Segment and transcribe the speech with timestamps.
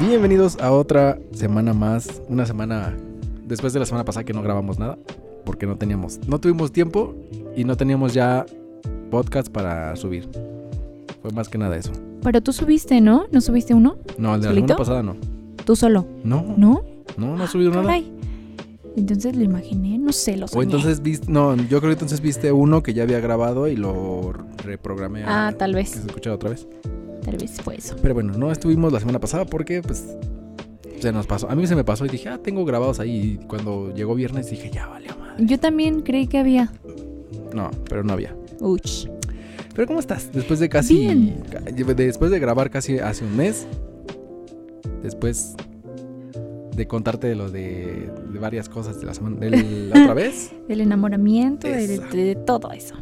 [0.00, 2.22] Bienvenidos a otra semana más.
[2.28, 2.96] Una semana
[3.44, 4.98] después de la semana pasada que no grabamos nada.
[5.44, 7.14] Porque no teníamos, no tuvimos tiempo
[7.56, 8.46] y no teníamos ya
[9.10, 10.28] podcast para subir.
[11.22, 11.92] Fue más que nada eso.
[12.22, 13.24] Pero tú subiste, ¿no?
[13.32, 13.96] ¿No subiste uno?
[14.18, 14.66] No, el de la ¿Solito?
[14.68, 15.16] semana pasada no.
[15.64, 16.06] Tú solo.
[16.24, 16.82] No, ¿No?
[17.16, 17.82] no, no he subido nada.
[17.84, 18.12] Caray.
[18.96, 20.64] Entonces lo imaginé, no sé, lo O soñé.
[20.64, 24.32] entonces viste, no, yo creo que entonces viste uno que ya había grabado y lo
[24.64, 25.90] reprogramé a Ah, tal que vez.
[25.90, 26.66] se escuchara otra vez.
[27.24, 27.96] Tal vez fue eso.
[28.00, 30.16] Pero bueno, no estuvimos la semana pasada porque pues
[31.00, 31.50] se nos pasó.
[31.50, 33.38] A mí se me pasó y dije, ah, tengo grabados ahí.
[33.40, 35.44] Y cuando llegó viernes dije, ya vale, madre.
[35.46, 36.72] Yo también creí que había.
[37.54, 38.34] No, pero no había.
[38.60, 39.06] Uch.
[39.74, 40.30] Pero ¿cómo estás?
[40.32, 40.98] Después de casi...
[40.98, 41.42] Bien.
[41.96, 43.66] Después de grabar casi hace un mes.
[45.02, 45.54] Después
[46.76, 49.36] de contarte de lo de, de varias cosas de la semana...
[49.38, 50.52] De la otra vez.
[50.68, 52.96] Del enamoramiento, de, todo eso.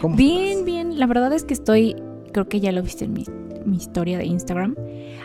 [0.00, 0.64] ¿Cómo Bien, estás?
[0.64, 0.98] bien.
[0.98, 1.96] La verdad es que estoy,
[2.32, 3.24] creo que ya lo viste en mi,
[3.64, 4.74] mi historia de Instagram.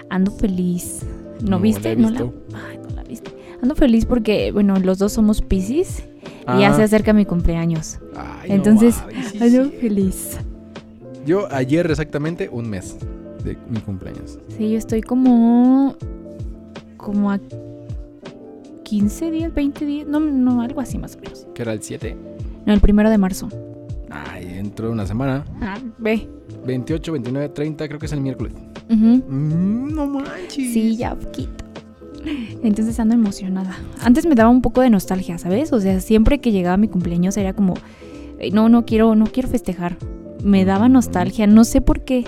[0.10, 1.02] Ando feliz.
[1.42, 1.90] ¿No, No viste?
[1.90, 2.20] la he ¿No la,
[2.70, 3.32] ay, no la viste.
[3.62, 6.04] Ando feliz porque, bueno, los dos somos Pisces
[6.56, 6.76] y ya Ah.
[6.76, 8.00] se acerca mi cumpleaños.
[8.16, 8.96] Ay, Entonces,
[9.32, 9.72] sí, Ando sí.
[9.80, 10.38] feliz.
[11.26, 12.98] Yo ayer exactamente un mes
[13.44, 14.40] de mi cumpleaños.
[14.58, 15.96] Sí, yo estoy como.
[16.96, 17.40] como a
[18.84, 20.08] 15 días, 20 días.
[20.08, 21.46] No, no, algo así más o menos.
[21.54, 22.16] Que era el 7.
[22.66, 23.50] No, el primero de marzo.
[24.10, 25.44] Ay, dentro de una semana.
[25.62, 26.30] Ah, ve.
[26.66, 28.54] 28, 29, 30, creo que es el miércoles.
[28.90, 30.74] Mm, no manches.
[30.74, 31.66] Sí, ya poquito.
[32.64, 33.78] Entonces ando emocionada.
[34.02, 35.72] Antes me daba un poco de nostalgia, ¿sabes?
[35.72, 37.76] O sea, siempre que llegaba mi cumpleaños era como,
[38.40, 39.98] "Ay, no, no quiero, no quiero festejar.
[40.44, 42.26] Me daba nostalgia, no sé por qué.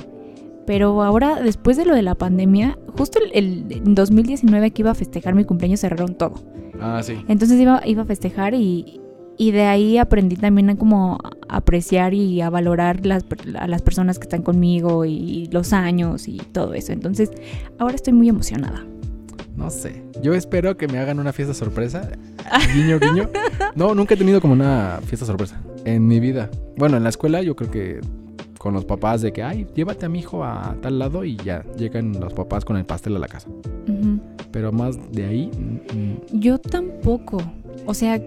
[0.66, 4.92] Pero ahora, después de lo de la pandemia, justo el, el en 2019 que iba
[4.92, 6.36] a festejar mi cumpleaños cerraron todo.
[6.80, 7.16] Ah, sí.
[7.28, 9.02] Entonces iba, iba a festejar y,
[9.40, 13.24] y de ahí aprendí también a como apreciar y a valorar las,
[13.58, 16.92] a las personas que están conmigo y los años y todo eso.
[16.92, 17.32] Entonces
[17.80, 18.86] ahora estoy muy emocionada.
[19.56, 20.04] No sé.
[20.22, 22.12] Yo espero que me hagan una fiesta sorpresa.
[22.76, 23.30] Guiño, guiño.
[23.76, 26.50] No, nunca he tenido como una fiesta sorpresa en mi vida.
[26.76, 28.02] Bueno, en la escuela yo creo que
[28.58, 31.64] con los papás de que, ay, llévate a mi hijo a tal lado y ya
[31.78, 33.48] llegan los papás con el pastel a la casa.
[34.52, 36.40] Pero más de ahí, mm, mm.
[36.42, 37.42] Yo tampoco.
[37.86, 38.20] O sea,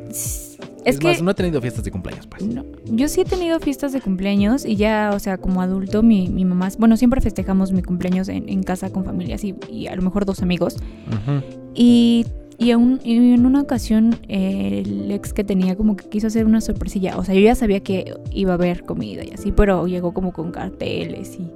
[0.85, 1.09] es, es, que...
[1.09, 2.43] más, no he tenido fiestas de cumpleaños, pues.
[2.43, 6.29] No, yo sí he tenido fiestas de cumpleaños y ya, o sea, como adulto, mi,
[6.29, 9.97] mi mamá, bueno, siempre festejamos mi cumpleaños en, en casa con familias y, y a
[9.97, 10.77] lo mejor dos amigos.
[11.09, 11.43] Ujú.
[11.75, 12.27] Y,
[12.59, 16.47] y, aún- y en una ocasión eh, el ex que tenía como que quiso hacer
[16.47, 17.17] una sorpresilla.
[17.19, 20.33] O sea, yo ya sabía que iba a haber comida y así, pero llegó como
[20.33, 21.51] con carteles y,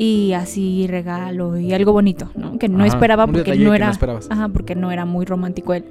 [0.00, 2.56] y así regalo y algo bonito, ¿no?
[2.56, 3.92] Que no Ajá, esperaba porque no era...
[3.92, 4.20] no.
[4.30, 5.84] Ajá, porque no era muy romántico él.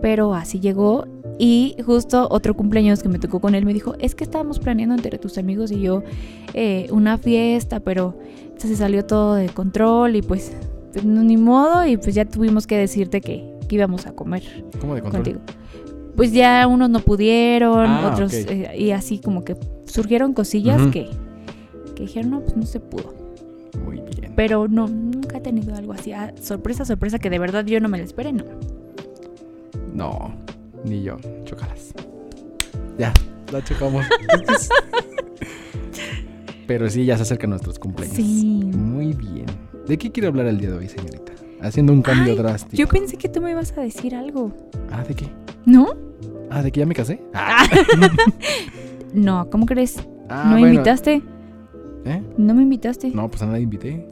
[0.00, 1.06] Pero así llegó
[1.40, 4.94] y justo otro cumpleaños que me tocó con él me dijo, es que estábamos planeando
[4.94, 6.04] entre tus amigos y yo
[6.54, 8.16] eh, una fiesta, pero
[8.58, 10.52] se salió todo de control y pues,
[10.92, 14.44] pues, no, ni modo y pues ya tuvimos que decirte que, que íbamos a comer
[14.80, 15.24] ¿Cómo de control?
[15.24, 15.40] contigo.
[16.14, 21.08] Pues ya unos no pudieron, Ah, otros eh, y así como que surgieron cosillas que,
[21.96, 23.17] que dijeron, no, pues no se pudo.
[23.84, 24.32] Muy bien.
[24.36, 26.12] Pero no, nunca he tenido algo así.
[26.12, 28.44] ah, sorpresa, sorpresa, que de verdad yo no me la esperé, no.
[29.92, 30.34] No,
[30.84, 31.16] ni yo.
[31.44, 31.92] Chócalas.
[32.98, 33.12] Ya,
[33.52, 34.04] la chocamos.
[36.66, 38.16] Pero sí, ya se acercan nuestros cumpleaños.
[38.16, 38.70] Sí.
[38.76, 39.46] Muy bien.
[39.86, 41.32] ¿De qué quiere hablar el día de hoy, señorita?
[41.62, 42.76] Haciendo un cambio Ay, drástico.
[42.76, 44.52] Yo pensé que tú me ibas a decir algo.
[44.92, 45.26] Ah, ¿de qué?
[45.64, 45.88] ¿No?
[46.50, 47.20] Ah, ¿de que ya me casé?
[47.34, 47.66] Ah,
[49.14, 49.96] No, ¿cómo crees?
[50.28, 50.74] Ah, ¿No me bueno.
[50.74, 51.22] invitaste?
[52.04, 52.22] ¿Eh?
[52.36, 53.10] ¿No me invitaste?
[53.10, 54.06] No, pues a nadie invité.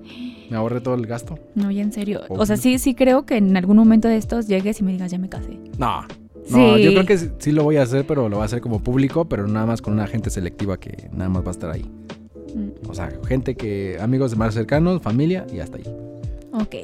[0.50, 1.38] Me ahorré todo el gasto.
[1.54, 2.20] No, ya en serio.
[2.28, 5.10] O sea, sí, sí creo que en algún momento de estos llegues y me digas,
[5.10, 5.58] ya me casé.
[5.78, 6.02] No.
[6.50, 6.82] No, Sí.
[6.84, 8.78] yo creo que sí- sí lo voy a hacer, pero lo voy a hacer como
[8.80, 11.84] público, pero nada más con una gente selectiva que nada más va a estar ahí.
[12.54, 15.84] Mm, O sea, gente que, amigos más cercanos, familia y hasta ahí.
[16.52, 16.74] Ok.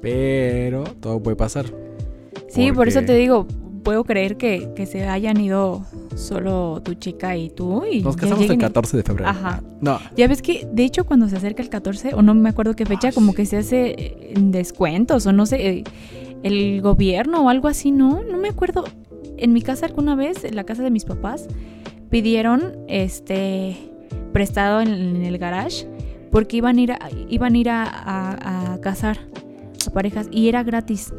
[0.00, 1.66] Pero todo puede pasar.
[2.48, 3.46] Sí, por eso te digo,
[3.82, 5.84] puedo creer que, que se hayan ido
[6.16, 7.84] solo tu chica y tú.
[7.90, 9.30] Y Nos casamos el lleguen y- 14 de febrero.
[9.30, 9.62] Ajá.
[9.80, 12.74] No, Ya ves que, de hecho, cuando se acerca el 14, o no me acuerdo
[12.76, 15.84] qué fecha, como que se hace eh, en descuentos, o no sé, eh,
[16.42, 18.22] el gobierno o algo así, ¿no?
[18.22, 18.84] No me acuerdo.
[19.38, 21.46] En mi casa alguna vez, en la casa de mis papás,
[22.10, 23.76] pidieron este
[24.32, 25.86] prestado en, en el garage
[26.30, 26.98] porque iban a ir a,
[27.28, 29.18] iban a, ir a, a- a casar
[29.86, 31.12] a parejas y era gratis.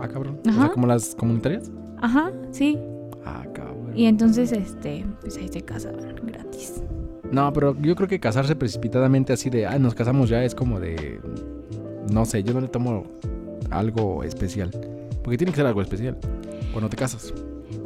[0.00, 0.38] ah, cabrón.
[0.46, 0.60] O Ajá.
[0.62, 1.70] sea, como las comunitarias.
[2.04, 2.78] Ajá, sí.
[3.24, 3.92] Ah, cabrón.
[3.96, 6.82] Y entonces, este, pues ahí se casaban gratis.
[7.32, 10.80] No, pero yo creo que casarse precipitadamente así de, ah, nos casamos ya es como
[10.80, 11.18] de,
[12.12, 13.04] no sé, yo no le tomo
[13.70, 14.70] algo especial.
[15.22, 16.18] Porque tiene que ser algo especial
[16.72, 17.32] cuando te casas.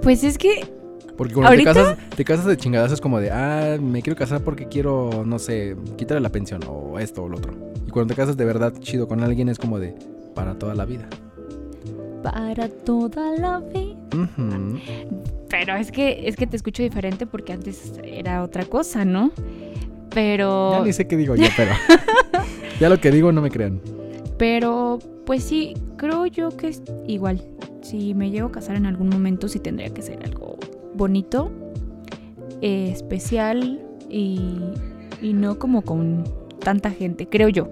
[0.02, 0.68] Pues es que
[1.16, 1.72] Porque cuando ¿Ahorita?
[1.72, 5.22] te casas, te casas de chingadas es como de, ah, me quiero casar porque quiero,
[5.24, 7.52] no sé, quitarle la pensión o esto o lo otro.
[7.86, 9.94] Y cuando te casas de verdad chido con alguien es como de,
[10.34, 11.08] para toda la vida.
[12.32, 13.96] Para toda la vida.
[15.48, 19.30] Pero es que, es que te escucho diferente porque antes era otra cosa, ¿no?
[20.10, 20.72] Pero.
[20.72, 21.72] Ya ni sé qué digo yo, pero.
[22.80, 23.80] ya lo que digo no me crean.
[24.36, 27.42] Pero, pues sí, creo yo que es igual.
[27.82, 30.56] Si me llego a casar en algún momento, sí tendría que ser algo
[30.94, 31.50] bonito,
[32.60, 34.58] eh, especial y,
[35.22, 36.24] y no como con
[36.60, 37.68] tanta gente, creo yo.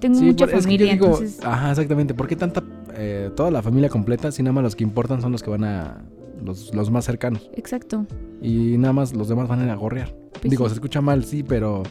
[0.00, 1.40] Tengo Sí, mucha por- es que yo familia, digo, entonces.
[1.44, 2.14] Ajá, exactamente.
[2.14, 2.62] ¿Por qué tanta.
[2.98, 5.64] Eh, toda la familia completa, si nada más los que importan son los que van
[5.64, 6.02] a.
[6.44, 7.50] Los, los más cercanos.
[7.54, 8.06] Exacto.
[8.40, 10.14] Y nada más los demás van a ir a gorrear.
[10.40, 10.70] Pues Digo, sí.
[10.70, 11.82] se escucha mal, sí, pero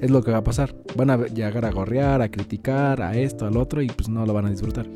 [0.00, 0.74] es lo que va a pasar.
[0.96, 4.32] Van a llegar a gorrear, a criticar, a esto, al otro, y pues no lo
[4.32, 4.86] van a disfrutar.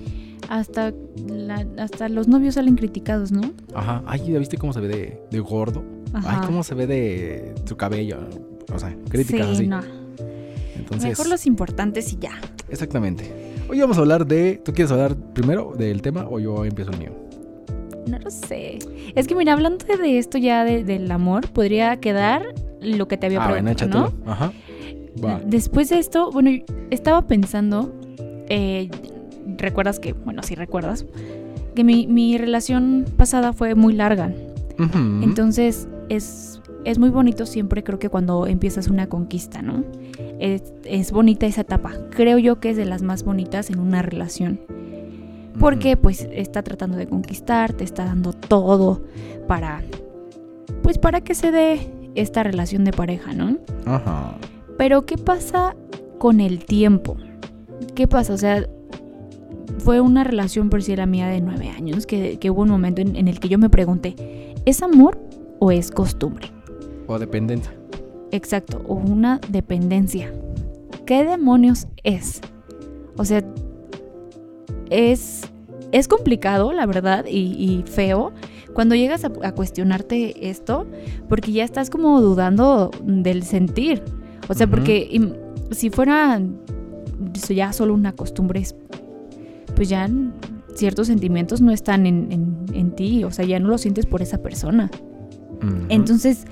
[0.48, 0.94] Hasta,
[1.28, 3.42] la- hasta los novios salen criticados, ¿no?
[3.74, 4.02] Ajá.
[4.06, 5.84] Ay, ¿ya viste cómo se ve de, de gordo?
[6.14, 6.40] Ajá.
[6.40, 8.20] Ay, cómo se ve de su cabello.
[8.72, 9.66] O sea, críticas sí, así.
[9.66, 9.80] no.
[10.74, 12.32] Entonces, Mejor los importantes y ya.
[12.70, 13.45] exactamente.
[13.68, 14.60] Hoy vamos a hablar de.
[14.64, 17.10] ¿Tú quieres hablar primero del tema o yo empiezo el mío?
[18.08, 18.78] No lo sé.
[19.14, 23.26] Es que mira, hablando de esto ya de- del amor, podría quedar lo que te
[23.26, 24.30] había Ah, preguntado, ¿no?
[24.30, 24.52] Ajá.
[25.24, 25.40] Va.
[25.44, 26.50] Después de esto, bueno,
[26.90, 27.92] estaba pensando,
[28.48, 28.88] eh,
[29.58, 31.04] recuerdas que, bueno, sí recuerdas,
[31.74, 34.32] que mi, mi relación pasada fue muy larga.
[34.78, 34.98] Ujú.
[35.22, 39.82] Entonces es, es muy bonito siempre, creo que cuando empiezas una conquista, ¿no?
[40.38, 41.92] Es, es bonita esa etapa.
[42.10, 44.60] Creo yo que es de las más bonitas en una relación.
[45.58, 49.02] Porque pues está tratando de conquistar, te está dando todo
[49.48, 49.82] para,
[50.84, 53.56] pues para que se dé esta relación de pareja, ¿no?
[53.84, 54.36] Ajá.
[54.78, 55.74] Pero ¿qué pasa
[56.18, 57.16] con el tiempo?
[57.96, 58.32] ¿Qué pasa?
[58.32, 58.64] O sea,
[59.78, 63.00] fue una relación por si era mía de nueve años, que, que hubo un momento
[63.00, 64.14] en, en el que yo me pregunté,
[64.64, 65.18] ¿es amor
[65.58, 66.55] o es costumbre?
[67.06, 67.72] O dependencia.
[68.32, 70.32] Exacto, o una dependencia.
[71.06, 72.40] ¿Qué demonios es?
[73.16, 73.42] O sea,
[74.90, 75.42] es,
[75.92, 78.32] es complicado, la verdad, y, y feo
[78.74, 80.86] cuando llegas a, a cuestionarte esto,
[81.28, 84.02] porque ya estás como dudando del sentir.
[84.48, 85.32] O sea, porque
[85.70, 86.40] si fuera
[87.48, 88.74] ya solo una costumbre, es-
[89.74, 90.08] pues ya
[90.74, 94.20] ciertos sentimientos no están en, en- en ti, o sea, ya no lo sientes por
[94.22, 94.90] esa persona.
[95.88, 96.50] Entonces, ¿tú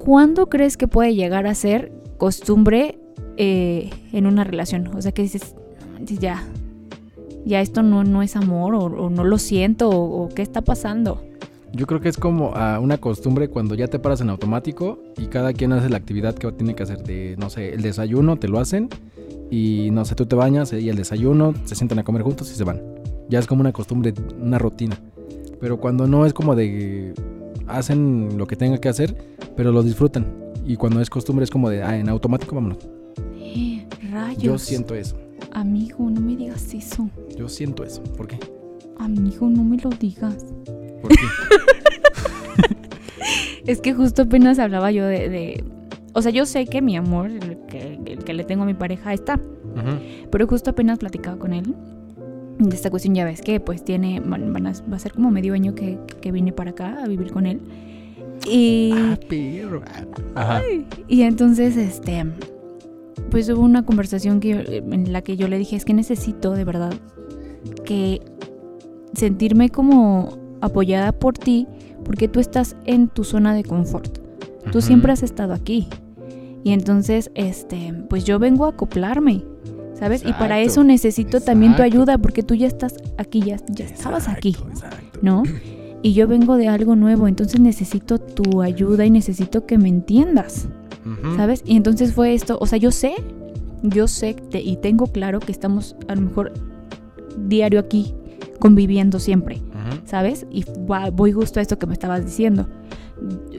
[0.00, 2.98] cuándo crees que puede llegar a ser costumbre
[3.36, 4.88] eh, en una relación?
[4.96, 6.42] O sea, que dices, "No manches, ya,
[7.44, 10.62] ya esto no, no es amor, o, o no lo siento, o, o qué está
[10.62, 11.22] pasando.
[11.72, 15.26] Yo creo que es como ah, una costumbre cuando ya te paras en automático y
[15.26, 17.04] cada quien hace la actividad que tiene que hacer.
[17.04, 18.88] De, no sé, el desayuno te lo hacen
[19.50, 22.54] y no sé, tú te bañas y el desayuno, se sientan a comer juntos y
[22.54, 22.82] se van.
[23.28, 24.98] Ya es como una costumbre, una rutina.
[25.60, 27.14] Pero cuando no es como de
[27.68, 29.16] hacen lo que tengan que hacer,
[29.56, 30.26] pero lo disfrutan.
[30.66, 32.78] Y cuando es costumbre es como de, ah, en automático vámonos.
[34.10, 34.42] Rayos.
[34.42, 35.16] Yo siento eso.
[35.52, 37.08] Amigo, no me digas eso.
[37.36, 38.02] Yo siento eso.
[38.16, 38.38] ¿Por qué?
[38.98, 40.44] Amigo, no me lo digas.
[41.02, 41.16] ¿Por qué?
[43.66, 45.28] Es que justo apenas hablaba yo de...
[45.28, 45.64] de-
[46.12, 48.74] o sea, yo sé que mi amor, el que, el que le tengo a mi
[48.74, 49.34] pareja, está.
[49.36, 50.28] Ujú.
[50.32, 51.74] Pero justo apenas platicaba con él
[52.58, 55.54] de esta cuestión, ya ves que pues tiene, van a, va a ser como medio
[55.54, 57.60] año que, que vine para acá a vivir con él.
[58.46, 59.82] Y, Ah, perro.
[60.34, 60.62] Ajá.
[61.08, 62.24] y entonces, este,
[63.30, 64.60] pues hubo una conversación que yo-
[64.94, 66.92] en la que yo le dije, es que necesito de verdad
[67.84, 68.20] que
[69.14, 71.66] sentirme como apoyada por ti,
[72.04, 74.18] porque tú estás en tu zona de confort.
[74.72, 75.88] Tú siempre has estado aquí.
[76.64, 79.42] Y entonces, este, pues yo vengo a acoplarme,
[79.94, 80.22] ¿sabes?
[80.24, 84.28] y para eso necesito también tu ayuda, porque tú ya estás aquí, ya, ya estabas
[84.28, 84.56] aquí.
[85.22, 85.42] ¿no?
[86.02, 90.68] Y yo vengo de algo nuevo, entonces necesito tu ayuda y necesito que me entiendas.
[91.36, 91.62] ¿sabes?
[91.64, 93.14] Y entonces fue esto, o sea, yo sé,
[93.82, 96.52] yo sé te- y tengo claro que estamos a lo mejor
[97.48, 98.14] diario aquí,
[98.58, 99.60] conviviendo siempre.
[100.04, 100.46] ¿sabes?
[100.50, 100.64] Y
[101.14, 102.66] voy justo a esto que me estabas diciendo.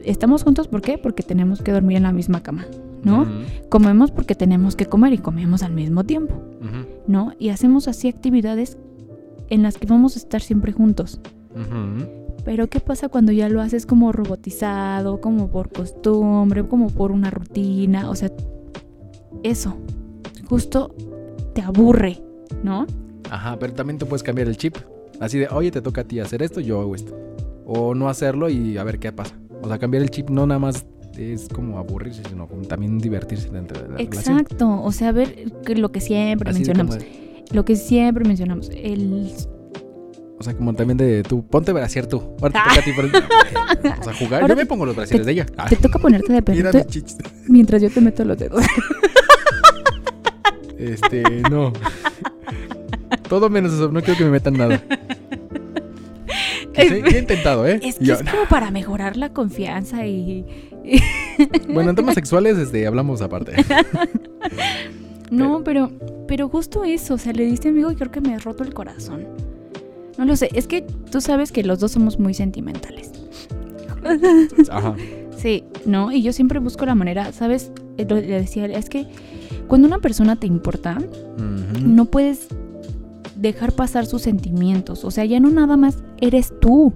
[0.04, 0.98] Estamos juntos, ¿por qué?
[0.98, 2.66] Porque tenemos que dormir en la misma cama,
[3.04, 3.26] ¿no?
[3.68, 6.34] Comemos porque tenemos que comer y comemos al mismo tiempo.
[7.08, 7.32] ¿no?
[7.38, 8.78] Y hacemos así actividades
[9.50, 11.20] en las que vamos a estar siempre juntos.
[12.44, 17.30] Pero ¿qué pasa cuando ya lo haces como robotizado, como por costumbre, como por una
[17.30, 18.10] rutina?
[18.10, 18.30] O sea,
[19.42, 19.76] eso,
[20.48, 20.94] justo
[21.54, 22.20] te aburre,
[22.62, 22.86] ¿no?
[23.30, 24.76] Ajá, pero también tú puedes cambiar el chip.
[25.20, 27.16] Así de, oye, te toca a ti hacer esto, yo hago esto.
[27.64, 29.38] O no hacerlo y a ver qué pasa.
[29.62, 30.84] O sea, cambiar el chip no nada más
[31.16, 34.38] es como aburrirse, sino como también divertirse dentro de la relación.
[34.38, 36.96] Exacto, o sea, ver que lo que siempre Así mencionamos.
[36.96, 37.08] como
[37.52, 39.30] Lo que siempre mencionamos, el...
[40.42, 42.20] o sea, como también de tú, ponte brasier tú.
[42.42, 43.12] Ahora te toca a ti por el-
[44.00, 44.42] O sea, jugar.
[44.42, 45.46] Ahora yo me pongo los brasieres de ella.
[45.56, 47.18] Ah, Te toca ponerte de mira perrito
[47.48, 48.64] mientras yo te meto los dedos.
[50.78, 51.72] Este, no.
[53.28, 54.82] Todo menos eso, no quiero que me metan nada.
[56.74, 56.82] Sí,
[57.14, 57.78] he intentado, ¿eh?
[57.82, 60.44] Es que Yo- es como para mejorar la confianza y...
[61.68, 63.52] Bueno, en temas sexuales este, hablamos aparte.
[65.30, 65.90] No, pero,
[66.26, 68.74] pero justo eso, o sea, le diste amigo y creo que me ha roto el
[68.74, 69.24] corazón.
[70.22, 73.10] No lo sé, es que tú sabes que los dos somos muy sentimentales.
[74.70, 74.94] Ajá.
[75.36, 76.12] Sí, ¿no?
[76.12, 77.72] Y yo siempre busco la manera, ¿sabes?
[77.98, 79.06] Eh, lo- Le decía, es que
[79.66, 80.98] cuando una persona te importa,
[81.84, 82.46] no puedes
[83.34, 85.04] dejar pasar sus sentimientos.
[85.04, 86.92] O sea, ya no nada más eres tú.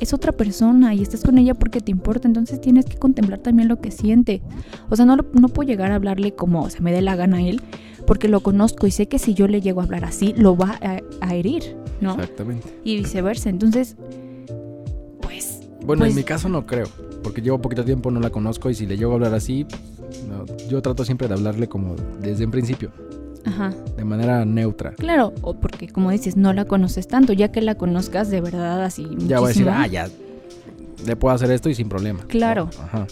[0.00, 2.26] Es otra persona y estás con ella porque te importa.
[2.26, 4.42] Entonces tienes que contemplar también lo que siente.
[4.88, 7.42] O sea, no, no puedo llegar a hablarle como se me dé la gana a
[7.42, 7.60] él.
[8.06, 10.78] Porque lo conozco y sé que si yo le llego a hablar así, lo va
[10.82, 12.14] a, a herir, ¿no?
[12.14, 12.66] Exactamente.
[12.82, 13.50] Y viceversa.
[13.50, 13.96] Entonces,
[15.20, 15.60] pues...
[15.84, 16.86] Bueno, Pues- en mi caso no creo,
[17.22, 19.66] porque llevo poquito tiempo, no la conozco y si le llego a hablar así,
[20.28, 22.90] no, yo trato siempre de hablarle como desde un principio,
[23.44, 23.72] Ajá.
[23.96, 24.92] de manera neutra.
[24.92, 27.32] Claro, o porque como dices, no la conoces tanto.
[27.32, 30.08] Ya que la conozcas de verdad así Ya voy a decir, ah, ya,
[31.06, 32.20] le puedo hacer esto y sin problema.
[32.28, 32.68] Claro.
[32.78, 33.06] O- Ajá.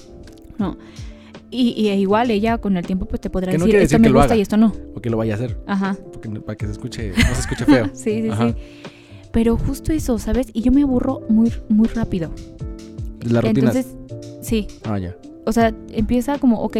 [1.51, 4.09] Y, y igual ella con el tiempo pues te podrá no decir, quiere esto me
[4.11, 4.37] gusta haga.
[4.37, 4.73] y esto no.
[4.95, 5.97] O que lo vaya a hacer, Ajá.
[6.13, 7.87] porque no- para que se escuche, no se escuche feo.
[7.95, 8.51] Sí, sí, Ajá.
[8.51, 8.55] sí.
[9.33, 10.49] Pero justo eso, ¿sabes?
[10.53, 12.31] Y yo me aburro muy, muy rápido.
[13.23, 13.71] La rutina.
[13.71, 13.95] Entonces,
[14.43, 14.67] sí.
[14.85, 15.17] Ah, ya.
[15.47, 16.77] O sea, empieza como, ok,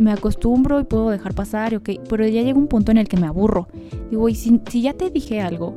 [0.00, 1.90] me acostumbro y puedo dejar pasar, ok.
[2.08, 3.68] Pero ya llega un punto en el que me aburro.
[4.10, 5.76] Digo, y si, si ya te dije algo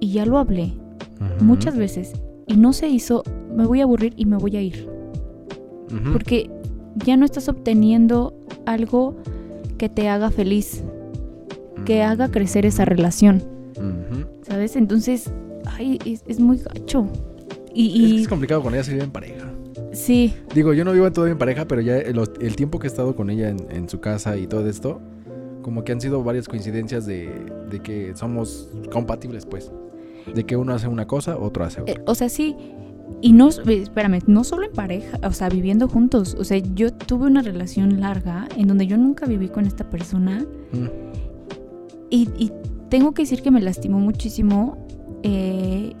[0.00, 0.72] y ya lo hablé
[1.40, 2.12] muchas veces
[2.46, 3.24] y no se hizo,
[3.54, 4.88] me voy a aburrir y me voy a ir.
[6.12, 6.50] Porque
[7.04, 8.34] ya no estás obteniendo
[8.66, 9.16] algo
[9.78, 10.82] que te haga feliz,
[11.84, 13.42] que haga crecer esa relación.
[14.42, 14.76] ¿Sabes?
[14.76, 15.32] Entonces,
[15.66, 17.08] ay, es, es muy gacho.
[17.72, 19.53] Y, Es, que es complicado con ella se vive en pareja.
[19.94, 22.90] Sí, Digo, yo no vivo todavía en pareja, pero ya el, el tiempo que he
[22.90, 25.00] estado con ella en, en su casa y todo esto,
[25.62, 27.30] como que han sido varias coincidencias de,
[27.70, 29.70] de que somos compatibles, pues.
[30.34, 31.94] De que uno hace una cosa, otro hace otra.
[31.94, 32.56] eh, o sea, sí.
[33.20, 36.34] Y no, espérame, no solo en pareja, o sea, viviendo juntos.
[36.38, 40.44] O sea, yo tuve una relación larga en donde yo nunca viví con esta persona
[40.72, 40.86] Mm.
[42.10, 42.52] y, y
[42.88, 44.78] tengo que decir que me lastimó muchísimo
[45.22, 45.92] eh,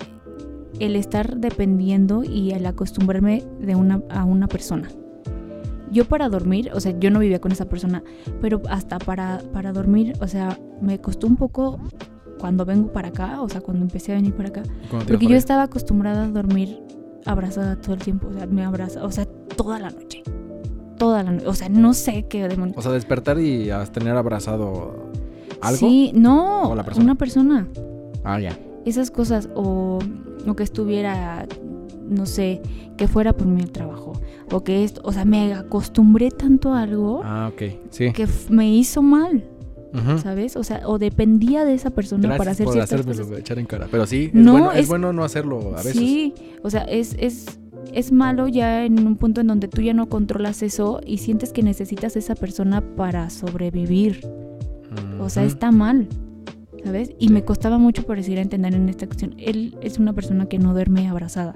[0.80, 4.88] el estar dependiendo y el acostumbrarme de una, a una persona.
[5.90, 8.02] Yo para dormir, o sea, yo no vivía con esa persona,
[8.40, 11.78] pero hasta para, para dormir, o sea, me costó un poco
[12.38, 15.62] cuando vengo para acá, o sea, cuando empecé a venir para acá, porque yo estaba
[15.62, 16.80] acostumbrada a dormir
[17.24, 20.22] abrazada todo el tiempo, o sea, me abraza, o sea, toda la noche.
[20.98, 22.76] Toda la noche, o sea, no sé qué demonios.
[22.76, 25.10] O sea, despertar y tener abrazado
[25.60, 25.78] algo.
[25.78, 27.04] Sí, no, ¿O la persona?
[27.04, 27.68] una persona.
[28.24, 28.58] Ah, ya.
[28.84, 29.98] esas cosas o,
[30.46, 31.46] o que estuviera,
[32.08, 32.60] no sé,
[32.96, 34.12] que fuera por mi trabajo
[34.52, 37.50] o que esto, o sea, me acostumbré tanto a algo Ah.
[37.90, 38.12] Sí.
[38.12, 39.44] que me hizo mal.
[40.20, 40.56] ¿sabes?
[40.56, 43.30] O sea, o dependía de esa persona para hacer por ciertas cosas.
[43.38, 43.86] echar en cara.
[43.88, 45.92] Pero sí, es, No, bueno, es es- bueno no hacerlo a veces.
[45.96, 46.34] Sí,
[46.64, 47.60] o sea, es, es,
[47.92, 51.52] es malo ya en un punto en donde tú ya no controlas eso y sientes
[51.52, 54.26] que necesitas esa persona para sobrevivir.
[55.20, 56.08] O sea, está mal,
[56.84, 57.12] ¿sabes?
[57.18, 59.34] Y me costaba mucho por decir a entender en esta cuestión.
[59.38, 61.54] Él es una persona que no duerme abrazada.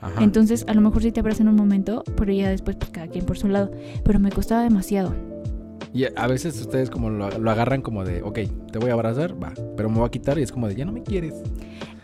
[0.00, 0.22] Ajá.
[0.22, 3.08] Entonces, a lo mejor sí te abraza en un momento, pero ya después, pues cada
[3.08, 3.70] quien por su lado.
[4.04, 5.14] Pero me costaba demasiado.
[5.92, 9.42] Y a veces ustedes como lo, lo agarran como de, ok, te voy a abrazar,
[9.42, 11.34] va, pero me voy a quitar y es como de, ya no me quieres.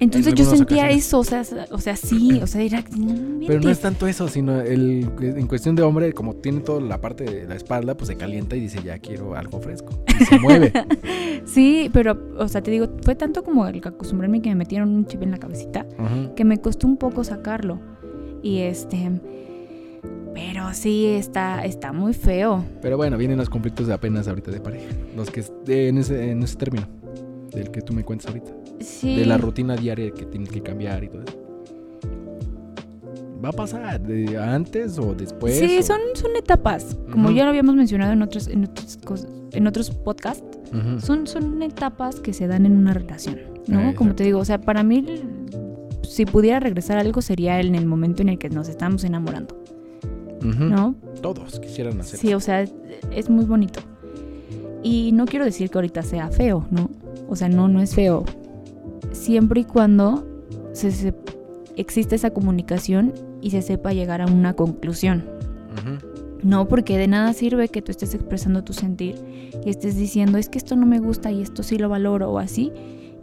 [0.04, 1.06] Entonces En yo sentía ocasiones.
[1.06, 2.84] eso, o sea, o sea, sí, o sea, era.
[2.96, 6.80] No, Pero no es tanto eso, sino el, en cuestión de hombre, como tiene toda
[6.80, 9.92] la parte de la espalda, pues se calienta y dice, ya quiero algo fresco.
[10.20, 10.72] Y se mueve.
[11.46, 14.88] Sí, pero, o sea, te digo, fue tanto como el que acostumbrarme que me metieron
[14.88, 15.86] un chip en la cabecita
[16.34, 17.78] que me costó un poco sacarlo.
[18.42, 19.10] Y este.
[20.34, 22.64] Pero sí, está, está muy feo.
[22.82, 24.86] Pero bueno, vienen los conflictos de apenas ahorita de pareja.
[25.16, 26.86] Los que de- en ese, en ese término,
[27.54, 28.52] del que tú me cuentas ahorita.
[28.80, 29.16] Sí.
[29.16, 31.38] De la rutina diaria que tienes que cambiar y todo eso.
[33.44, 35.58] ¿Va a pasar de antes o después?
[35.58, 36.96] Sí, o- son, son etapas.
[37.12, 38.98] Como ya lo habíamos mencionado en otros, en otros,
[39.52, 40.42] en otros podcasts,
[40.98, 43.78] son, son etapas que se dan en una relación, ¿no?
[43.80, 45.04] Ah, Como te digo, o sea, para mí,
[46.02, 49.56] si pudiera regresar algo sería en el momento en el que nos estamos enamorando.
[50.42, 50.94] ¿no?
[51.22, 52.64] Todos quisieran hacer Sí, o sea,
[53.12, 53.80] es muy bonito.
[54.82, 56.90] Y no quiero decir que ahorita sea feo, ¿no?
[57.28, 58.24] O sea, no, no es feo.
[59.12, 60.26] Siempre y cuando
[60.72, 61.14] se, se-
[61.76, 65.24] existe esa comunicación y se sepa llegar a una conclusión.
[66.42, 69.14] No, porque de nada sirve que tú estés expresando tu sentir
[69.64, 72.38] y estés diciendo, es que esto no me gusta y esto sí lo valoro o
[72.38, 72.70] así,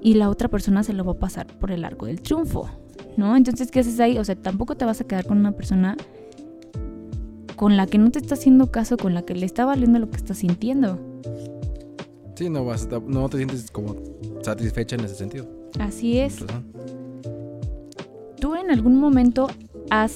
[0.01, 2.67] y la otra persona se lo va a pasar por el arco del triunfo,
[3.17, 3.35] ¿no?
[3.37, 4.17] Entonces, ¿qué haces ahí?
[4.17, 5.95] O sea, tampoco te vas a quedar con una persona
[7.55, 10.09] con la que no te está haciendo caso, con la que le está valiendo lo
[10.09, 10.99] que estás sintiendo.
[12.41, 13.95] Sí, no vas a no te sientes como
[14.41, 15.45] satisfecha en ese sentido.
[15.79, 16.37] Así es.
[18.39, 19.45] ¿Tú en algún momento
[19.91, 20.15] has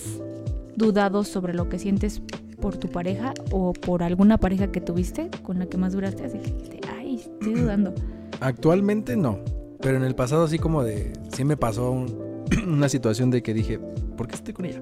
[0.75, 2.23] dudado sobre lo que sientes
[2.59, 6.25] por tu pareja o por alguna pareja que tuviste con la que más duraste?
[6.25, 7.93] Así que dijiste, ay, estoy dudando.
[8.39, 9.37] Actualmente no,
[9.79, 13.53] pero en el pasado así como de, sí me pasó un- una situación de que
[13.53, 13.77] dije,
[14.17, 14.81] ¿por qué estoy con ella?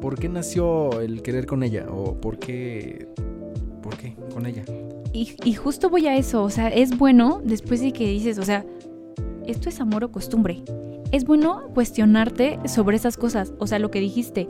[0.00, 1.86] ¿Por qué nació el querer con ella?
[1.90, 3.06] ¿O por qué,
[3.82, 4.64] por qué con ella?
[5.14, 8.42] Y, y justo voy a eso, o sea, es bueno después de que dices, o
[8.42, 8.66] sea,
[9.46, 10.62] esto es amor o costumbre.
[11.12, 14.48] Es bueno cuestionarte sobre esas cosas, o sea, lo que dijiste.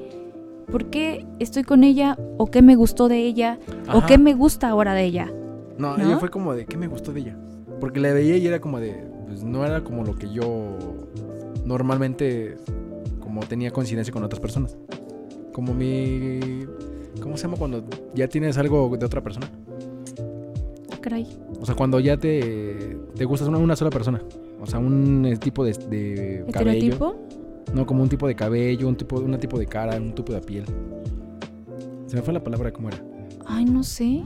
[0.71, 2.17] ¿Por qué estoy con ella?
[2.39, 3.59] ¿O qué me gustó de ella?
[3.93, 5.31] ¿O qué me gusta ahora de ella?
[5.77, 6.03] No, ¿No?
[6.03, 7.37] ella fue como de, ¿qué me gustó de ella?
[7.79, 10.79] Porque la veía y era como de, pues no era como lo que yo
[11.67, 12.57] normalmente,
[13.21, 14.79] como tenía coincidencia con otras personas.
[15.53, 16.65] Como mi,
[17.21, 19.51] ¿cómo se llama cuando ya tienes algo de otra persona?
[21.05, 21.27] Caray.
[21.61, 24.23] O sea, cuando ya te, te gustas una, una sola persona.
[24.61, 26.71] O sea, un eh, tipo de, de cabello.
[26.73, 27.17] ¿Estereotipo?
[27.75, 30.41] No, como un tipo de cabello, un tipo, un tipo de cara, un tipo de
[30.41, 30.65] piel.
[32.07, 33.03] Se me fue la palabra cómo era.
[33.47, 34.23] Ay, no sé.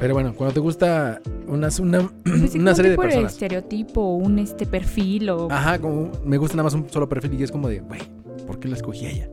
[0.00, 3.32] Pero bueno, cuando te gusta una, una, Pues sí, una serie de tipo personas.
[3.32, 7.42] estereotipo, un este perfil o Ajá, como me gusta nada más un solo perfil y
[7.42, 8.00] es como de, güey,
[8.46, 9.30] ¿por qué la escogí a ella?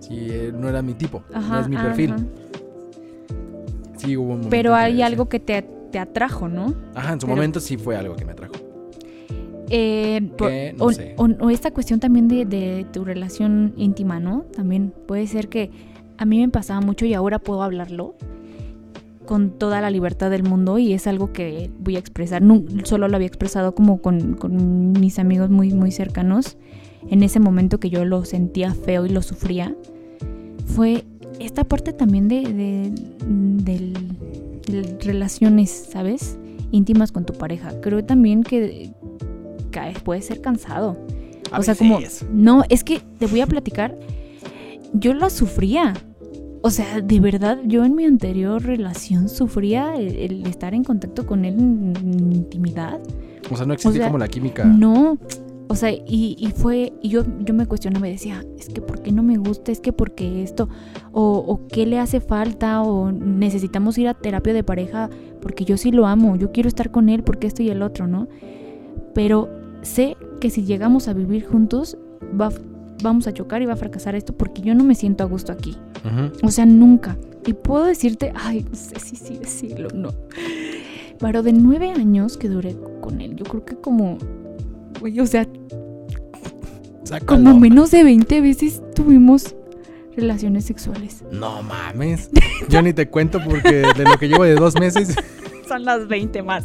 [0.00, 2.12] Si eh, no era mi tipo, no Ajá, es mi perfil.
[2.12, 2.24] ajá.
[4.06, 6.74] Sí, hubo un Pero que hay algo que te, te atrajo, ¿no?
[6.94, 8.54] Ajá, en su pero- momento sí fue algo que me atrajo.
[9.68, 11.14] Eh, por- no o, sé.
[11.18, 14.42] o- o esta cuestión también de, de tu relación íntima, ¿no?
[14.54, 15.70] También puede ser que
[16.18, 18.14] a mí me pasaba mucho y ahora puedo hablarlo
[19.26, 22.42] con toda la libertad del mundo y es algo que voy a expresar.
[22.42, 26.56] No, solo lo había expresado como con, con mis amigos muy, muy cercanos
[27.10, 29.74] en ese momento que yo lo sentía feo y lo sufría.
[30.64, 31.04] Fue
[31.40, 32.92] esta parte también de, de,
[33.26, 33.75] de
[35.00, 36.38] relaciones, ¿sabes?
[36.70, 37.80] íntimas con tu pareja.
[37.80, 38.92] Creo también que,
[40.04, 40.96] puede ser cansado.
[41.52, 42.26] A o sea, como, veces.
[42.32, 43.96] no, es que te voy a platicar,
[44.92, 45.94] yo lo sufría.
[46.62, 51.26] O sea, de verdad, yo en mi anterior relación sufría el, el estar en contacto
[51.26, 52.98] con él en, en intimidad.
[53.50, 54.64] O sea, no existía sea, como la química.
[54.64, 55.18] No,
[55.76, 59.02] o sea, y, y fue, y yo, yo me cuestionaba y decía, es que ¿por
[59.02, 59.70] qué no me gusta?
[59.70, 60.70] Es que ¿por qué esto?
[61.12, 62.80] O, o ¿qué le hace falta?
[62.80, 65.10] O necesitamos ir a terapia de pareja
[65.42, 68.06] porque yo sí lo amo, yo quiero estar con él porque esto y el otro,
[68.06, 68.26] ¿no?
[69.12, 69.50] Pero
[69.82, 71.98] sé que si llegamos a vivir juntos,
[72.40, 72.48] va,
[73.02, 75.52] vamos a chocar y va a fracasar esto porque yo no me siento a gusto
[75.52, 75.76] aquí.
[76.42, 77.18] O sea, nunca.
[77.44, 80.08] Y puedo decirte, ay, no sé si sí decirlo, no.
[81.18, 84.16] Pero de nueve años que duré con él, yo creo que como,
[85.00, 85.46] güey, o sea,
[87.04, 87.26] Sácalo.
[87.42, 89.54] como menos de 20 veces tuvimos
[90.16, 91.22] relaciones sexuales.
[91.30, 92.30] No mames.
[92.68, 95.14] Yo ni te cuento porque de lo que llevo de dos meses.
[95.68, 96.64] Son las 20 más.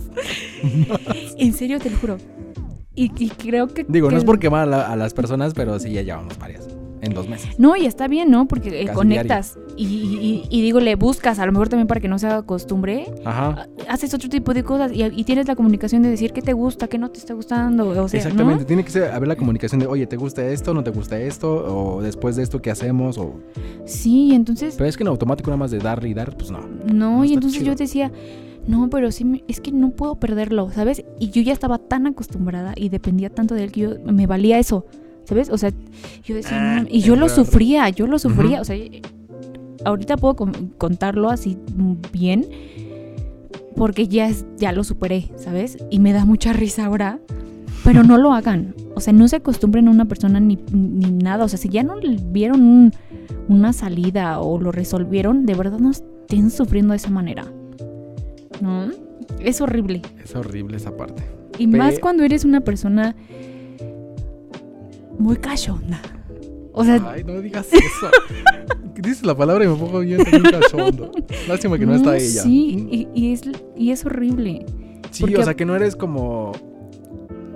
[1.38, 2.18] en serio, te lo juro.
[2.94, 3.84] Y, y creo que...
[3.88, 6.68] Digo, no es por quemar a, la- a las personas, pero sí ya llevamos varias.
[7.02, 7.58] En dos meses.
[7.58, 8.48] No, y está bien, ¿no?
[8.48, 12.20] Porque eh, conectas y- y digo, le buscas, a lo mejor también para que no
[12.20, 13.68] se haga costumbre, Ajá.
[13.90, 16.88] haces otro tipo de cosas y, y tienes la comunicación de decir qué te gusta,
[16.88, 18.62] qué no te está gustando, o sea, Exactamente.
[18.62, 18.68] ¿no?
[18.68, 20.74] Tiene que ser, haber la comunicación de, oye, ¿te gusta esto?
[20.74, 21.52] ¿No te gusta esto?
[21.96, 23.18] O después de esto, ¿qué hacemos?
[23.18, 23.36] O...
[23.86, 26.60] Sí, entonces, Pero es que en automático nada más de dar y dar, pues no.
[26.86, 27.74] no, no y entonces chido.
[27.74, 28.12] yo decía,
[28.68, 31.04] no, pero sí, es que no puedo perderlo, ¿sabes?
[31.20, 34.60] Y yo ya estaba tan acostumbrada y dependía tanto de él que yo me valía
[34.60, 34.86] eso,
[35.24, 35.50] ¿sabes?
[35.50, 35.72] O sea,
[36.24, 38.76] yo decía, Ah, no, y yo lo sufría, yo lo sufría, o sea,
[39.86, 41.58] ahorita puedo con- contarlo así
[42.12, 42.46] bien
[43.76, 45.78] porque ya, es, ya lo superé, ¿sabes?
[45.90, 47.20] Y me da mucha risa ahora.
[47.84, 48.76] Pero no lo hagan.
[48.94, 51.46] O sea, no se acostumbren a una persona ni, ni nada.
[51.46, 51.96] O sea, si ya no
[52.32, 52.92] vieron un-
[53.48, 57.46] una salida o lo resolvieron, de verdad no estén sufriendo de esa manera.
[58.62, 58.90] ¿No?
[59.40, 60.04] Es horrible.
[60.24, 61.24] Es horrible esa parte.
[61.58, 63.16] Y Pe- más cuando eres una persona
[65.18, 66.00] muy cachonda.
[66.74, 68.10] O sea, Ay, no digas eso.
[69.02, 71.12] Dices la palabra y me pongo bien, cachondo.
[71.48, 72.44] Lástima que no, está ella.
[72.44, 73.42] Sí, y, y es,
[73.76, 74.66] y es horrible.
[75.12, 76.52] Sí, porque- o sea que no eres como.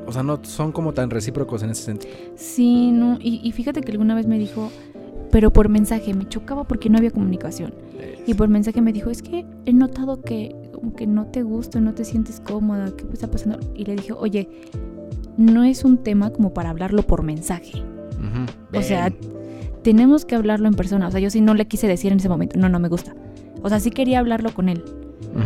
[0.08, 2.14] O sea, no son como tan recíprocos en ese sentido.
[2.36, 3.18] Sí, no.
[3.20, 4.70] Y, y fíjate que alguna vez me dijo,
[5.32, 7.74] pero por mensaje, me chocaba porque no había comunicación.
[8.28, 11.80] Y por mensaje me dijo, es que he notado que como que no te gusta,
[11.80, 13.60] no te sientes cómoda, ¿qué está pasando?
[13.76, 14.48] Y le dije, oye,
[15.38, 17.82] no es un tema como para hablarlo por mensaje.
[18.74, 19.12] O sea.
[19.86, 21.08] Tenemos que hablarlo en persona.
[21.08, 23.14] O sea, yo sí no le quise decir en ese momento, no, no me gusta.
[23.62, 24.84] O sea, sí quería hablarlo con él.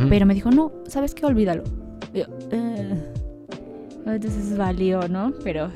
[0.07, 1.25] Pero me dijo, no, ¿sabes qué?
[1.25, 1.63] Olvídalo.
[2.13, 2.95] Y yo, "Eh".
[4.05, 5.33] Entonces valió, ¿no?
[5.43, 5.71] Pero,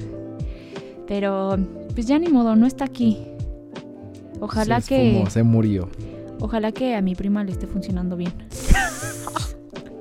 [1.07, 1.57] pero,
[1.93, 3.17] pues ya ni modo, no está aquí.
[4.39, 5.89] Ojalá Se que, esfumó, se murió.
[6.39, 8.33] ojalá que a mi prima le esté funcionando bien.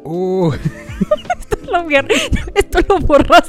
[0.05, 0.51] Uh,
[1.73, 2.11] lo vier-
[2.57, 3.49] Esto lo borras.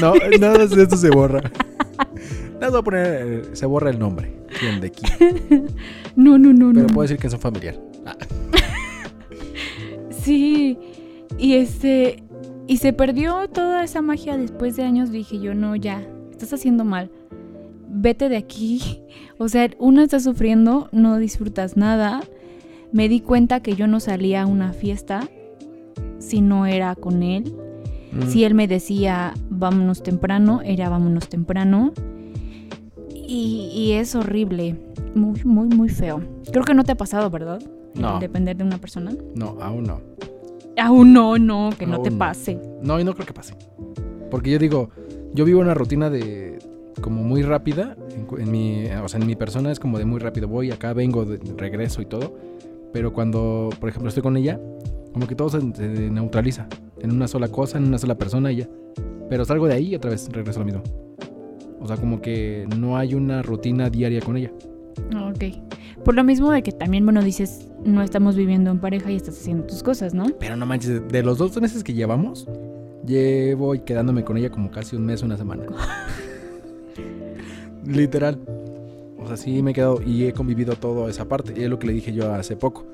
[0.00, 1.40] No, nada de esto se borra.
[2.62, 4.32] Nada, voy a poner, eh, se borra el nombre.
[4.58, 5.66] ¿Quién de quién?
[6.16, 6.94] No, no, no, Pero no.
[6.94, 7.78] puedo decir que es un familiar.
[8.06, 8.16] Ah,
[10.10, 10.78] Sí.
[11.38, 12.22] Y este.
[12.68, 15.10] Y se perdió toda esa magia después de años.
[15.10, 16.06] Dije yo, no, ya.
[16.30, 17.10] Estás haciendo mal.
[17.88, 18.80] Vete de aquí.
[19.38, 22.20] O sea, uno está sufriendo, no disfrutas nada.
[22.92, 25.28] Me di cuenta que yo no salía a una fiesta
[26.20, 27.52] si no era con él.
[28.12, 31.92] mm, Si él me decía vámonos temprano, era vámonos temprano.
[33.32, 34.76] Y, y es horrible.
[35.14, 36.20] Muy, muy, muy feo.
[36.52, 37.62] Creo que no te ha pasado, ¿verdad?
[37.94, 38.18] No.
[38.20, 39.12] Depender de una persona.
[39.34, 40.00] No, aún no.
[40.78, 42.24] Aún no, no, que no te Aún no.
[42.24, 42.58] pase.
[42.82, 43.54] No, y no creo que pase.
[44.30, 44.90] Porque yo digo,
[45.34, 46.58] yo vivo una rutina de
[47.00, 47.96] como muy rápida.
[48.10, 50.46] En, en mi, o sea, en mi persona es como de muy rápido.
[50.48, 52.34] Voy acá, vengo, de- regreso y todo.
[52.92, 54.60] Pero cuando, por ejemplo, estoy con ella,
[55.14, 56.66] como que todo se, se neutraliza.
[57.00, 58.68] En una sola cosa, en una sola persona y ya.
[59.30, 60.82] Pero salgo de ahí y otra vez regreso a lo mismo.
[61.82, 64.52] O sea, como que no hay una rutina diaria con ella.
[65.14, 65.44] Ah, Ok.
[66.04, 69.38] Por lo mismo de que también, bueno, dices, no estamos viviendo en pareja y estás
[69.38, 70.26] haciendo tus cosas, ¿no?
[70.40, 72.48] Pero no manches, de los dos meses que llevamos,
[73.06, 75.62] llevo quedándome con ella como casi un mes, una semana.
[77.86, 78.40] Literal.
[79.18, 81.54] O sea, sí me he quedado y he convivido toda esa parte.
[81.56, 82.84] Y es lo que le dije yo hace poco.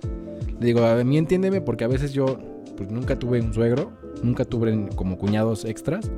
[0.61, 2.39] Le digo, a mí entiéndeme porque a veces yo
[2.77, 3.91] pues nunca tuve un suegro,
[4.23, 6.11] nunca tuve como cuñados extras.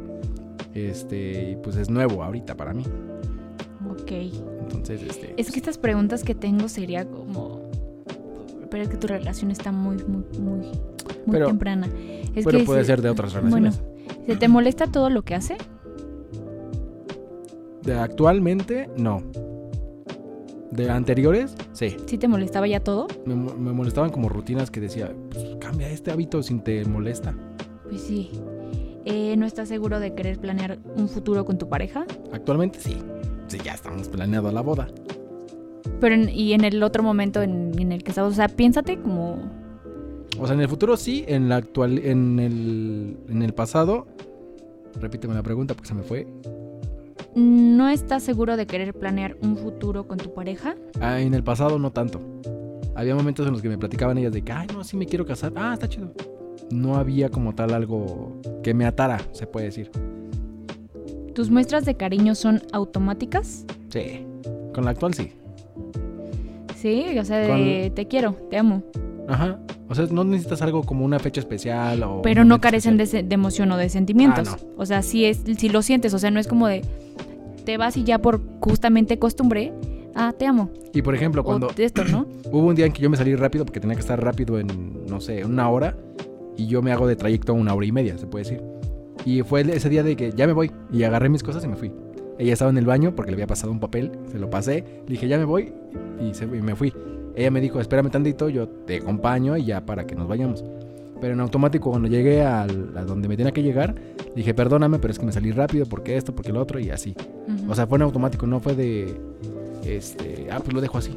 [0.74, 2.84] Este, y pues es nuevo ahorita para mí.
[3.90, 4.12] Ok.
[4.62, 5.34] Entonces, este.
[5.36, 7.60] Es que estas preguntas que tengo sería como...
[8.70, 10.70] Pero es que tu relación está muy, muy, muy, muy
[11.32, 11.88] Pero- temprana.
[12.36, 13.82] Es pero que puede ser de otras Bueno, relaciones.
[14.26, 15.56] ¿se te molesta todo lo que hace?
[17.82, 19.22] De actualmente, no.
[20.70, 21.96] De anteriores, sí.
[22.06, 23.08] ¿Sí te molestaba ya todo?
[23.26, 27.34] Me, me molestaban como rutinas que decía, pues, cambia este hábito si te molesta.
[27.88, 28.30] Pues sí.
[29.10, 32.06] Eh, ¿No estás seguro de querer planear un futuro con tu pareja?
[32.32, 32.96] Actualmente sí.
[33.48, 34.86] Sí, ya estamos planeando la boda.
[36.00, 39.00] Pero en- y en el otro momento en, en el que estamos, o sea, piénsate
[39.00, 39.38] como...
[40.38, 44.06] O sea, en el futuro sí, en la actual, en el, en el pasado.
[45.00, 46.26] Repíteme la pregunta porque se me fue.
[47.34, 50.76] ¿No estás seguro de querer planear un futuro con tu pareja?
[51.00, 52.20] Ah, en el pasado no tanto.
[52.94, 55.26] Había momentos en los que me platicaban ellas de que, ay, no, sí me quiero
[55.26, 55.52] casar.
[55.56, 56.12] Ah, está chido.
[56.70, 59.90] No había como tal algo que me atara, se puede decir.
[61.34, 63.64] ¿Tus muestras de cariño son automáticas?
[63.88, 64.26] Sí.
[64.74, 65.32] Con la actual sí.
[66.76, 68.82] Sí, o sea, de te quiero, te amo.
[69.28, 69.58] Ajá.
[69.88, 72.22] O sea, no necesitas algo como una fecha especial o...
[72.22, 74.48] Pero no carecen de, emoción o de sentimientos.
[74.48, 76.82] Ah, O sea, sí, es, sí lo sientes, o sea, no es como de
[77.64, 79.72] te vas y ya por justamente costumbre,
[80.14, 80.70] ah, te amo.
[80.94, 81.68] Y por ejemplo, cuando...
[81.68, 82.26] O esto, ¿no?
[82.52, 85.06] Hubo un día en que yo me salí rápido porque tenía que estar rápido en,
[85.06, 85.96] no sé, una hora.
[86.56, 88.62] Y yo me hago de trayecto una hora y media, se puede decir.
[89.24, 90.70] Y fue ese día de que ya me voy.
[90.92, 91.92] Y agarré mis cosas y me fui.
[92.38, 94.12] Ella estaba en el baño porque le había pasado un papel.
[94.30, 94.84] Se lo pasé.
[95.06, 95.72] Le dije, ya me voy.
[96.20, 96.92] Y, se- y me fui.
[97.36, 100.64] Ella me dijo, espérame tantito, yo te acompaño y ya para que nos vayamos.
[101.20, 103.94] Pero en automático, cuando llegué al- a donde me tenía que llegar,
[104.34, 107.14] dije, perdóname, pero es que me salí rápido porque esto, porque lo otro y así.
[107.46, 107.70] Ujú.
[107.72, 109.14] O sea, fue en automático, no fue de,
[109.84, 111.16] este, ah, pues lo dejo así.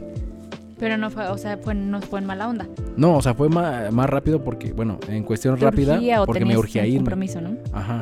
[0.83, 2.67] Pero no fue, o sea, fue, no fue en mala onda.
[2.97, 6.25] No, o sea, fue ma- más, rápido porque, bueno, en cuestión ¿Te rápida, urgía o
[6.25, 6.97] porque me urgía irme.
[6.97, 7.55] compromiso, ¿no?
[7.71, 8.01] Ajá.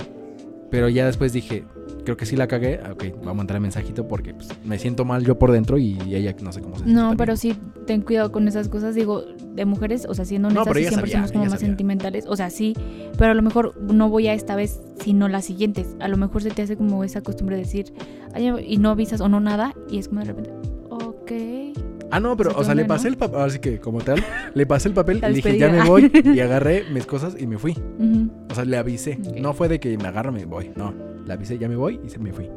[0.72, 1.64] Pero ya después dije,
[2.06, 2.80] creo que sí la cagué.
[2.84, 5.78] ah, Ok, vamos a mandar el mensajito porque pues, me siento mal yo por dentro
[5.78, 7.18] y ella no sé cómo se siente No, también.
[7.18, 8.96] pero sí, ten cuidado con esas cosas.
[8.96, 9.22] Digo,
[9.54, 11.68] de mujeres, o sea, siendo No, honestas, sí ella siempre sabía, somos como más sabía.
[11.68, 12.26] sentimentales.
[12.28, 12.74] O sea, sí,
[13.18, 15.96] pero a lo mejor no voy a esta vez, sino las siguientes.
[16.00, 17.94] A lo mejor se te hace como esa costumbre de decir,
[18.34, 20.52] "Ay, y no avisas o no nada, y es como de repente.
[22.12, 24.22] Ah, no, pero, o sea, le pasé el papel, así que como tal,
[24.54, 26.12] le pasé el papel y dije, ya me voy.
[26.26, 27.74] Y agarré mis cosas y me fui.
[28.50, 29.18] O sea, le avisé.
[29.40, 30.72] No fue de que me agarro, me voy.
[30.76, 30.94] No,
[31.26, 32.50] le avisé, ya me voy y se me fui.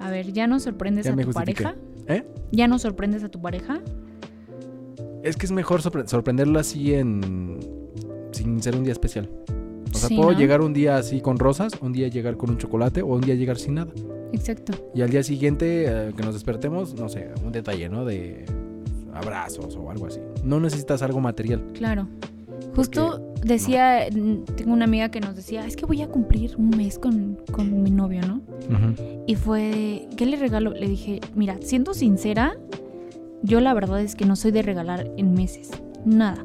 [0.00, 1.64] A ver, ¿ya no sorprendes Ya a tu justifiqué.
[1.64, 1.80] pareja?
[2.08, 2.24] ¿Eh?
[2.50, 3.80] ¿Ya no sorprendes a tu pareja?
[5.22, 7.60] Es que es mejor sorpre- sorprenderlo así en...
[8.32, 9.30] sin ser un día especial.
[9.94, 10.38] O sea, Sí, puedo ¿no?
[10.38, 13.34] llegar un día así con rosas, un día llegar con un chocolate o un día
[13.36, 13.92] llegar sin nada.
[14.32, 14.72] Exacto.
[14.94, 18.04] Y al día siguiente eh, que nos despertemos, no sé, un detalle, ¿no?
[18.04, 18.44] De
[19.12, 20.20] abrazos o algo así.
[20.44, 21.62] No necesitas algo material.
[21.74, 22.08] Claro.
[22.74, 26.70] Justo decía, mm, tengo una amiga que nos decía, es que voy a cumplir un
[26.70, 28.40] mes con, con mi novio, ¿no?
[29.26, 30.70] Y fue, ¿qué le regalo?
[30.72, 32.56] Le dije, mira, siendo sincera,
[33.42, 35.70] yo la verdad es que no soy de regalar en meses,
[36.04, 36.44] nada.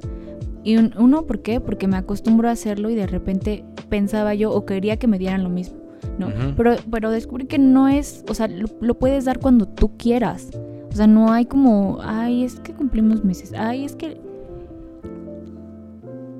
[0.64, 1.62] Y un- uno, ¿por qué?
[1.62, 5.44] Porque me acostumbro a hacerlo y de repente pensaba yo o quería que me dieran
[5.44, 5.78] lo mismo,
[6.20, 6.28] ¿no?
[6.58, 10.50] Pero, pero descubrí que no es, o sea, lo, lo puedes dar cuando tú quieras.
[10.98, 14.20] O sea, no hay como, ay, es que cumplimos meses, ay, es que...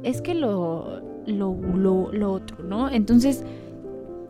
[0.02, 2.90] Es que lo, lo, lo, lo otro, ¿no?
[2.90, 3.44] Entonces,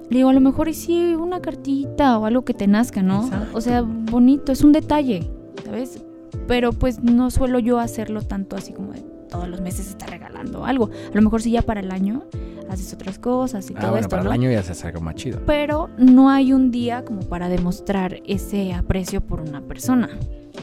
[0.10, 3.24] le digo, a lo mejor y sí una cartita o algo que te nazca, ¿no?
[3.24, 3.58] Exacto.
[3.58, 5.32] O sea, bonito, es un detalle,
[5.64, 6.04] ¿sabes?
[6.46, 10.66] Pero pues no suelo yo hacerlo tanto así como de todos los meses estar regalando
[10.66, 10.90] algo.
[11.10, 12.24] A lo mejor sí ya para el año
[12.70, 14.30] haces otras cosas y Ah, todo bueno, esto, para ¿no?
[14.30, 15.40] el año ya se hace algo más chido.
[15.46, 20.10] Pero no hay un día como para demostrar ese aprecio por una persona.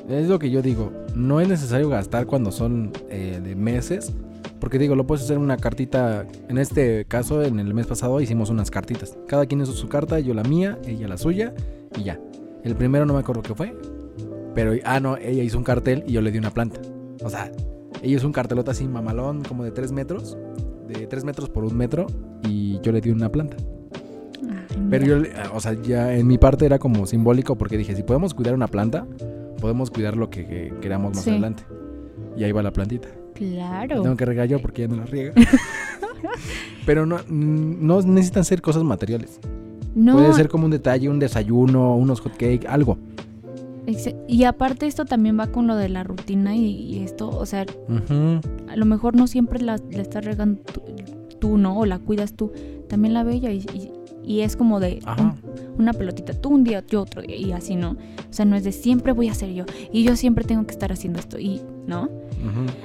[0.08, 0.92] Es lo que yo digo.
[1.14, 4.12] No es necesario gastar cuando son eh, de meses.
[4.60, 6.26] Porque digo, lo puedes hacer una cartita.
[6.48, 9.16] En este caso, en el mes pasado hicimos unas cartitas.
[9.28, 11.52] Cada quien hizo su carta, yo la mía, ella la suya
[11.98, 12.18] y ya.
[12.62, 13.74] El primero no me acuerdo qué fue.
[14.54, 16.80] Pero, ah, no, ella hizo un cartel y yo le di una planta.
[17.22, 17.50] O sea,
[18.02, 20.38] ella hizo un cartelota así mamalón, como de 3 metros.
[20.98, 22.06] De 3 metros por un metro.
[22.48, 23.56] Y yo le di una planta.
[24.42, 25.16] Ay, Pero yo,
[25.54, 28.66] o sea, ya en mi parte era como simbólico porque dije, si podemos cuidar una
[28.68, 29.06] planta,
[29.60, 31.30] podemos cuidar lo que, que queramos más Sí.
[31.30, 31.64] adelante.
[32.36, 33.08] Y ahí va la plantita.
[33.34, 34.02] Claro.
[34.02, 35.32] Tengo que regar yo porque ya no la riega.
[36.86, 39.40] Pero no, no necesitan ser cosas materiales.
[39.94, 42.98] No, Puede ser como un detalle, un desayuno, unos hot cake, algo.
[44.28, 47.66] Y aparte esto también va con lo de la rutina y, y esto, o sea,
[48.68, 50.80] a lo mejor no siempre la, la estás regando tú,
[51.38, 51.78] tú, ¿no?
[51.78, 52.52] O la cuidas tú.
[52.88, 53.90] También la bella y, y-
[54.26, 55.34] y es como de un-
[55.78, 57.90] una pelotita, tú un día, yo otro día y así, ¿no?
[57.90, 60.72] O sea, no es de siempre voy a hacer yo y yo siempre tengo que
[60.72, 62.08] estar haciendo esto y, ¿no?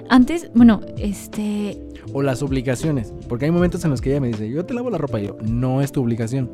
[0.09, 1.81] Antes, bueno, este,
[2.11, 3.13] O las obligaciones.
[3.29, 5.19] Porque hay momentos en los que ella me dice, yo te lavo la ropa.
[5.21, 6.49] Y yo, no es tu obligación.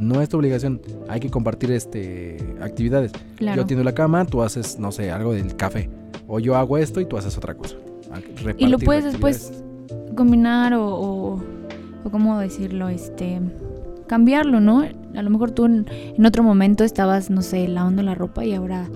[0.00, 0.80] No es tu obligación.
[1.08, 3.12] Hay que compartir este actividades.
[3.36, 3.62] claro.
[3.62, 5.88] Yo tiendo la cama, tú haces, no sé, algo del café.
[6.26, 7.76] O yo hago esto y tú haces otra cosa.
[8.58, 9.52] Y lo puedes después
[10.16, 11.42] combinar o, o,
[12.04, 13.40] o cómo decirlo, este,
[14.08, 14.84] cambiarlo, ¿no?
[15.14, 18.54] A lo mejor tú en, en otro momento estabas, no sé, lavando la ropa y
[18.54, 18.88] ahora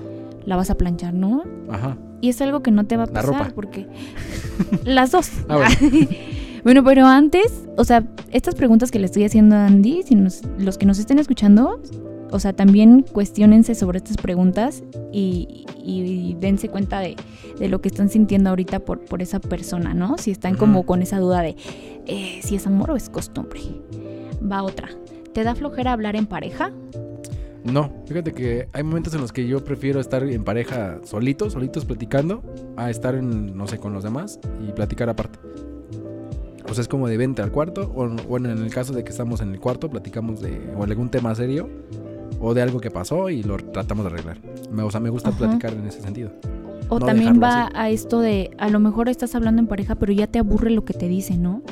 [0.47, 1.45] la vas a planchar, ¿no?
[1.71, 1.97] Ajá.
[2.21, 3.53] Y es algo que no te va a La pasar ropa.
[3.55, 3.87] porque
[4.85, 5.31] las dos.
[5.49, 5.75] Ah, bueno.
[6.64, 10.40] Bueno, pero antes, o sea, estas preguntas que le estoy haciendo a Andy, si nos-
[10.59, 11.81] los que nos estén escuchando,
[12.31, 17.16] o sea, también cuestionense sobre estas preguntas y, y dense cuenta de,
[17.59, 20.16] de lo que están sintiendo ahorita por, por esa persona, ¿no?
[20.16, 21.55] Si están como con esa duda de
[22.07, 23.61] eh, si es amor o es costumbre.
[24.42, 24.88] Va otra.
[25.35, 26.72] ¿Te da flojera hablar en pareja?
[27.62, 31.85] No, fíjate que hay momentos en los que yo prefiero estar en pareja solitos, solitos
[31.85, 32.42] platicando,
[32.77, 35.38] a estar en, no sé, con los demás y platicar aparte.
[36.68, 39.11] O sea, es como de vente al cuarto, o bueno, en el caso de que
[39.11, 41.68] estamos en el cuarto, platicamos de o algún tema serio,
[42.40, 44.38] o de algo que pasó y lo tratamos de arreglar.
[44.70, 45.38] Me, o sea, me gusta Ajá.
[45.38, 46.33] platicar en ese sentido.
[46.88, 47.72] O No también va así.
[47.77, 50.85] a esto de, a lo mejor estás hablando en pareja, pero ya te aburre lo
[50.85, 51.62] que te dice, ¿no?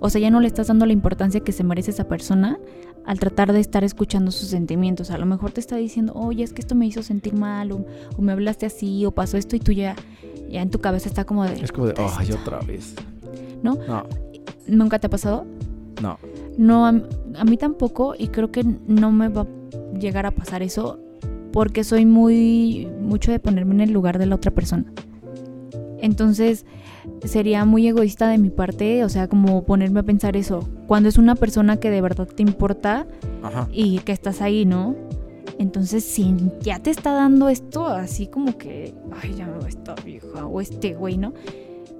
[0.00, 2.58] O sea, ya no le estás dando la importancia que se merece esa persona
[3.04, 5.10] al tratar de estar escuchando sus sentimientos.
[5.10, 7.84] A lo mejor te está diciendo, oye, es que esto me hizo sentir mal, o,
[8.16, 9.96] o me hablaste así, o pasó esto, y tú ya,
[10.50, 11.54] ya en tu cabeza está como de...
[11.62, 12.40] Es como de, "Puta, ay, esto".
[12.42, 12.94] otra vez.
[13.62, 13.74] ¿No?
[13.86, 14.04] No,
[14.66, 15.46] ¿Nunca te ha pasado?
[16.02, 16.18] no.
[16.58, 16.88] No, a,
[17.38, 20.98] a mí tampoco, y creo que no me va a llegar a pasar eso,
[21.52, 24.84] porque soy muy mucho de ponerme en el lugar de la otra persona.
[26.00, 26.66] Entonces,
[27.24, 30.68] sería muy egoísta de mi parte, o sea, como ponerme a pensar eso.
[30.86, 33.06] Cuando es una persona que de verdad te importa
[33.42, 33.68] Ajá.
[33.72, 34.96] y que estás ahí, ¿no?
[35.58, 40.60] Entonces, si ya te está dando esto así como que, ay, ya esta vieja o
[40.60, 41.32] este güey, ¿no?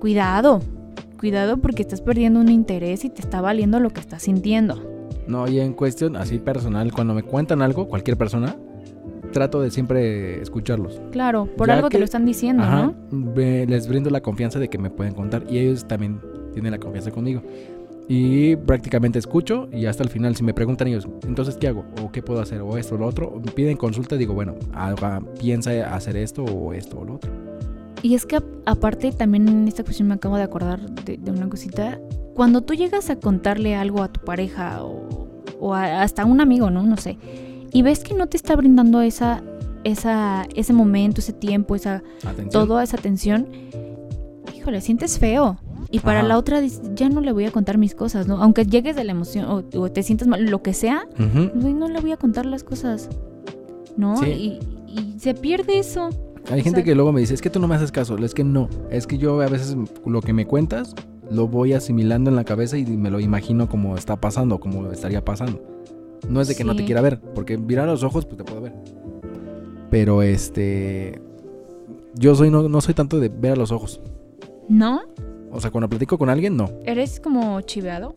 [0.00, 0.60] Cuidado,
[1.20, 4.82] cuidado porque estás perdiendo un interés y te está valiendo lo que estás sintiendo.
[5.28, 8.56] No, y en cuestión así personal, cuando me cuentan algo, cualquier persona,
[9.32, 11.00] trato de siempre escucharlos.
[11.12, 13.16] Claro, por Ya algo que- te lo están diciendo, Ajá, ¿no?
[13.36, 16.20] me- les brindo la confianza de que me pueden contar y ellos también
[16.52, 17.42] tienen la confianza conmigo.
[18.08, 21.84] Y prácticamente escucho y hasta el final si me preguntan ellos, entonces ¿qué hago?
[22.02, 22.60] ¿O qué puedo hacer?
[22.62, 23.40] ¿O esto o lo otro?
[23.44, 27.30] Me piden consulta y digo, bueno, haga- piensa hacer esto o esto o lo otro.
[28.02, 31.48] Y es que aparte también en esta cuestión me acabo de acordar de, de una
[31.48, 32.00] cosita.
[32.34, 36.40] Cuando tú llegas a contarle algo a tu pareja o, o a- hasta a un
[36.40, 36.82] amigo, ¿no?
[36.82, 37.18] No sé.
[37.72, 39.42] Y ves que no te está brindando esa,
[39.84, 42.66] esa, ese momento, ese tiempo, esa, Atención.
[42.66, 43.48] toda esa atención,
[44.56, 45.58] híjole, sientes feo.
[45.92, 46.28] Y para Ajá.
[46.28, 46.60] la otra
[46.94, 48.40] ya no le voy a contar mis cosas, ¿no?
[48.42, 51.02] Aunque llegues de la emoción o, o te sientas mal, lo que sea,
[51.54, 53.08] no le voy a contar las cosas,
[53.96, 54.16] ¿no?
[54.18, 54.58] Sí.
[54.86, 56.10] Y, y se pierde eso.
[56.50, 58.16] Hay gente que luego me dice, es que tú no me haces caso.
[58.18, 60.94] Es que no, es que yo a veces lo que me cuentas
[61.30, 65.24] lo voy asimilando en la cabeza y me lo imagino como está pasando, como estaría
[65.24, 65.62] pasando.
[66.28, 68.44] No es de que no te quiera ver, porque mirar a los ojos pues te
[68.44, 68.74] puedo ver.
[69.90, 71.20] Pero este
[72.14, 74.00] yo soy no, no soy tanto de ver a los ojos.
[74.68, 75.02] ¿No?
[75.52, 76.70] O sea, cuando platico con alguien no.
[76.84, 78.14] ¿Eres como chiveado?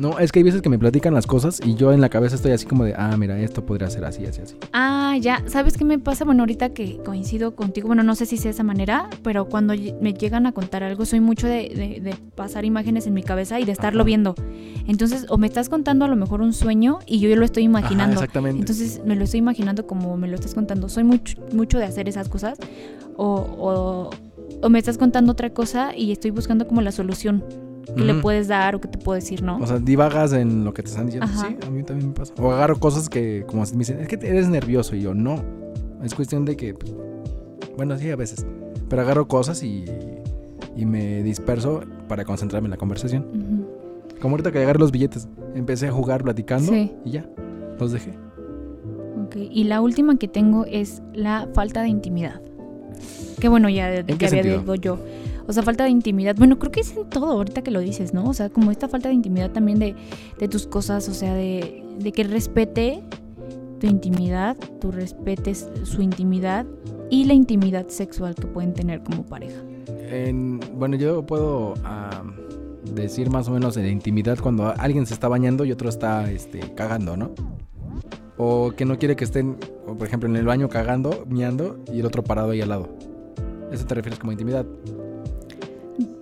[0.00, 2.34] No, es que hay veces que me platican las cosas y yo en la cabeza
[2.34, 4.56] estoy así como de, ah, mira, esto podría ser así, así, así.
[4.72, 5.42] Ah, ya.
[5.46, 6.24] ¿Sabes qué me pasa?
[6.24, 9.74] Bueno, ahorita que coincido contigo, bueno, no sé si sea de esa manera, pero cuando
[10.00, 13.60] me llegan a contar algo, soy mucho de, de- de pasar imágenes en mi cabeza
[13.60, 14.06] y de estarlo Ajá.
[14.06, 14.34] viendo.
[14.86, 18.14] Entonces, o me estás contando a lo mejor un sueño y yo lo estoy imaginando.
[18.16, 18.60] Ajá, exactamente.
[18.60, 20.88] Entonces me lo estoy imaginando como me lo estás contando.
[20.88, 22.58] Soy mucho, mucho de hacer esas cosas.
[23.16, 24.10] O, o,
[24.62, 27.44] o me estás contando otra cosa y estoy buscando como la solución
[27.96, 29.58] que le puedes dar o que te puedo decir, ¿no?
[29.58, 31.26] O sea, divagas en lo que te están diciendo.
[31.30, 31.48] Ajá.
[31.48, 32.32] Sí, a mí también me pasa.
[32.38, 34.94] O agarro cosas que, como me dicen, es que eres nervioso.
[34.96, 35.42] Y yo, no.
[36.02, 36.92] Es cuestión de que, pues,
[37.76, 38.46] bueno, sí, a veces.
[38.88, 39.84] Pero agarro cosas y,
[40.76, 43.66] y me disperso para concentrarme en la conversación.
[44.20, 45.28] Como ahorita que agarré los billetes.
[45.54, 46.92] Empecé a jugar platicando Sí.
[47.04, 47.26] y ya.
[47.78, 48.12] Los dejé.
[49.24, 52.40] Ok, Y la última que tengo es la falta de intimidad.
[53.40, 54.98] Que bueno, ya, ya había dicho yo.
[55.46, 56.36] O sea, falta de intimidad.
[56.36, 58.24] Bueno, creo que es en todo ahorita que lo dices, ¿no?
[58.24, 59.94] O sea, como esta falta de intimidad también de,
[60.38, 63.02] de tus cosas, o sea, de, de que respete
[63.78, 66.66] tu intimidad, tú respetes su intimidad
[67.08, 69.60] y la intimidad sexual que pueden tener como pareja.
[70.10, 72.22] En- bueno, yo puedo ah,
[72.94, 76.60] decir más o menos en intimidad cuando alguien se está bañando y otro está este,
[76.74, 77.30] cagando, ¿no?
[78.36, 82.06] O que no quiere que estén, por ejemplo, en el baño cagando, miando y el
[82.06, 82.88] otro parado ahí al lado.
[83.70, 84.64] ¿Eso te refieres como intimidad?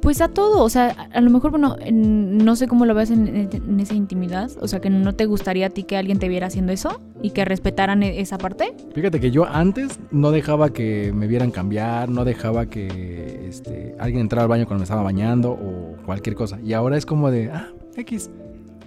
[0.00, 3.10] Pues a todo, o sea, a, lo mejor, bueno, en- no sé cómo lo ves
[3.10, 6.18] en, en- en esa intimidad, o sea, que no te gustaría a ti que alguien
[6.18, 8.74] te viera haciendo eso y que respetaran e- esa parte.
[8.94, 14.22] Fíjate que yo antes no dejaba que me vieran cambiar, no dejaba que este, alguien
[14.22, 16.58] entrara al baño cuando me estaba bañando o cualquier cosa.
[16.64, 18.30] Y ahora es como de, ah, X,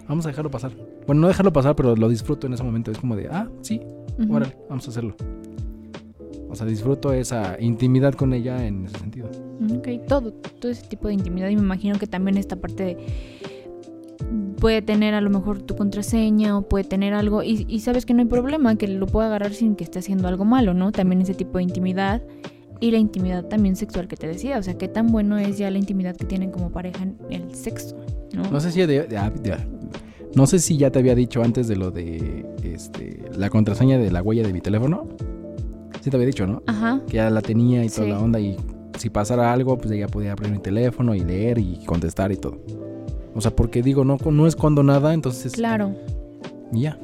[0.07, 0.71] vamos a dejarlo pasar.
[1.07, 2.91] Bueno, no dejarlo pasar, pero lo disfruto en ese momento.
[2.91, 3.81] Es como de, ah, sí,
[4.29, 5.15] órale, vamos a hacerlo.
[6.49, 9.29] O sea, disfruto esa intimidad con ella en ese sentido.
[9.69, 12.97] Ok, todo, todo ese tipo de intimidad y me imagino que también esta parte de
[14.59, 18.13] puede tener a lo mejor tu contraseña o puede tener algo y, y sabes que
[18.13, 20.91] no hay problema, que lo pueda agarrar sin que esté haciendo algo malo, ¿no?
[20.91, 22.21] También ese tipo de intimidad
[22.79, 25.69] y la intimidad también sexual que te decía, o sea, qué tan bueno es ya
[25.71, 27.95] la intimidad que tienen como pareja en el sexo,
[28.33, 28.49] ¿no?
[28.51, 29.57] No sé si de- de- ah, de-
[30.35, 34.11] no sé si ya te había dicho antes de lo de este la contraseña de
[34.11, 35.07] la huella de mi teléfono.
[36.01, 36.61] Sí te había dicho, ¿no?
[36.67, 37.01] Ajá.
[37.07, 38.09] Que ya la tenía y toda Sí.
[38.11, 38.57] la onda y
[39.01, 42.59] si pasara algo, pues ella podía abrir mi teléfono y leer y contestar y todo.
[43.33, 45.95] O sea, porque digo, no, no es cuando nada, entonces Claro.
[46.71, 46.97] ya.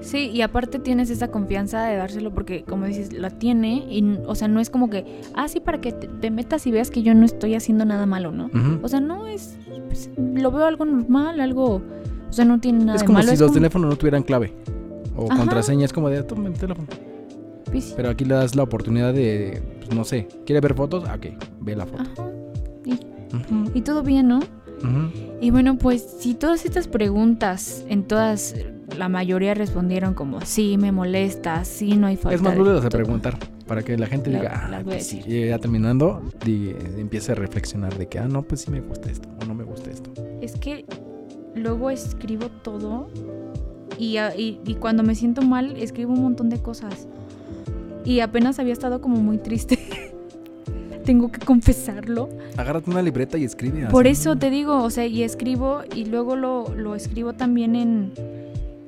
[0.00, 4.34] Sí, y aparte tienes esa confianza de dárselo porque, como dices, la tiene y, o
[4.36, 7.02] sea, no es como que, ah, sí, para que te, te metas y veas que
[7.02, 8.48] yo no estoy haciendo nada malo, ¿no?
[8.82, 9.56] O sea, no es,
[9.88, 13.28] pues, lo veo algo normal, algo, o sea, no tiene nada es de como malo.
[13.28, 14.52] si es los teléfonos no tuvieran clave
[15.16, 15.36] o Ajá.
[15.40, 16.86] contraseña, es como de, toma mi teléfono.
[17.70, 17.94] Pues, sí.
[17.96, 21.04] Pero aquí le das la oportunidad de, pues, no sé, ¿quiere ver fotos?
[21.08, 21.26] Ah, Ok,
[21.60, 22.02] ve la foto.
[23.32, 23.64] Ajá.
[23.74, 24.40] Y todo bien, ¿no?
[25.40, 28.54] Y bueno, pues si todas estas preguntas, en todas,
[28.96, 32.84] la mayoría respondieron como, sí, me molesta, sí, no hay falta Es más, de- vuelves
[32.84, 33.02] a todo".
[33.02, 35.20] preguntar para que la gente La- diga, ah, que sí.
[35.26, 39.10] Y ya terminando, di- empiece a reflexionar de que, ah, no, pues sí me gusta
[39.10, 40.12] esto o no me gusta esto.
[40.40, 40.84] Es que
[41.56, 43.08] luego escribo todo
[43.98, 47.08] y, a- y- y cuando me siento mal escribo un montón de cosas.
[48.08, 49.78] Y apenas había estado como muy triste.
[51.04, 52.30] Tengo que confesarlo.
[52.56, 53.84] Agárrate una libreta y escribe.
[53.88, 58.14] Por eso te digo, o sea, y escribo y luego lo, lo escribo también en,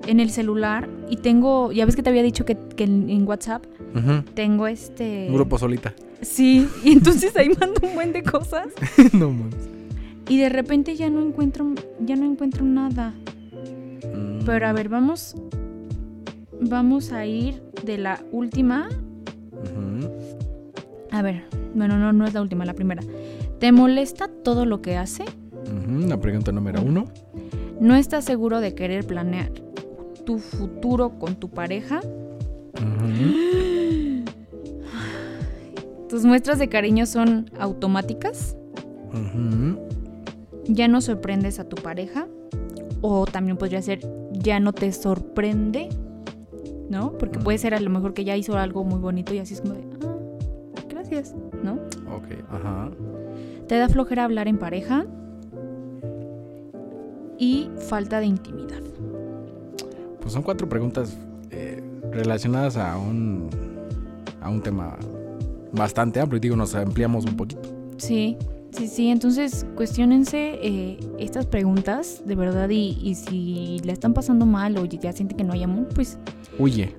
[0.07, 0.89] en el celular.
[1.11, 3.63] Y tengo, ya ves que te había dicho que, que en, en WhatsApp
[4.33, 5.27] tengo este...
[5.29, 5.95] Un grupo solita.
[6.23, 8.69] Sí, y entonces ahí mando un buen de cosas.
[9.13, 9.69] no mames.
[10.31, 13.13] Y de repente ya no encuentro, ya no encuentro nada.
[14.03, 14.47] Mm.
[14.47, 15.37] Pero a ver, vamos.
[16.59, 18.89] Vamos a ir de la última.
[21.11, 21.45] A ver,
[21.75, 23.03] bueno, no, no es la última, la primera.
[23.59, 25.25] ¿Te molesta todo lo que hace?
[26.09, 27.07] La pregunta número uno.
[27.81, 29.51] ¿No estás seguro de querer planear
[30.25, 32.01] tu futuro con tu pareja?
[36.09, 38.57] ¿Tus muestras de cariño son automáticas?
[40.67, 42.27] ¿Ya no sorprendes a tu pareja?
[43.01, 44.01] O también podría ser,
[44.33, 45.89] ¿ya no te sorprende?
[46.91, 47.13] ¿No?
[47.13, 49.61] Porque puede ser a lo mejor que ya hizo algo muy bonito y así es
[49.61, 51.75] como de, ah, gracias, ¿no?
[52.15, 52.91] Ok, ajá.
[53.69, 55.07] ¿Te da flojera hablar en pareja?
[57.39, 58.83] Y falta de intimidad.
[60.21, 61.17] Pues son cuatro preguntas
[61.51, 63.49] eh, relacionadas a un,
[64.41, 64.99] a un tema
[65.73, 66.39] bastante amplio.
[66.39, 67.63] Y digo, nos ampliamos un poquito.
[67.97, 68.37] Sí,
[68.71, 69.09] sí, sí.
[69.09, 74.85] Entonces, cuestionense eh, estas preguntas de verdad y, y si la están pasando mal o
[74.85, 76.19] ya sienten que no hay amor, pues,
[76.59, 76.95] Huye.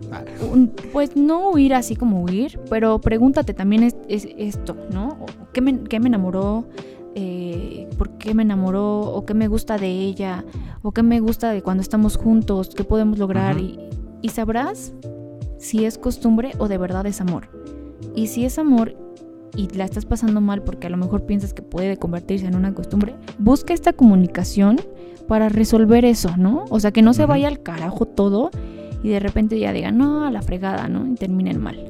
[0.52, 5.26] Un- pues no huir así como huir, pero pregúntate también es, es esto, ¿no?
[5.54, 6.66] ¿Qué me, qué me enamoró
[7.14, 10.46] eh, por qué me enamoró o qué me gusta de ella
[10.82, 13.78] o qué me gusta de cuando estamos juntos, qué podemos lograr y,
[14.22, 14.94] y sabrás
[15.58, 17.50] si es costumbre o de verdad es amor.
[18.16, 18.96] Y si es amor
[19.56, 22.74] y la estás pasando mal porque a lo mejor piensas que puede convertirse en una
[22.74, 24.80] costumbre, busca esta comunicación
[25.28, 26.66] para resolver eso, ¿no?
[26.70, 28.52] O sea, que no se vaya al carajo todo
[29.04, 31.08] y de repente ya digan, no, a la fregada, ¿no?
[31.08, 31.90] Y terminen mal.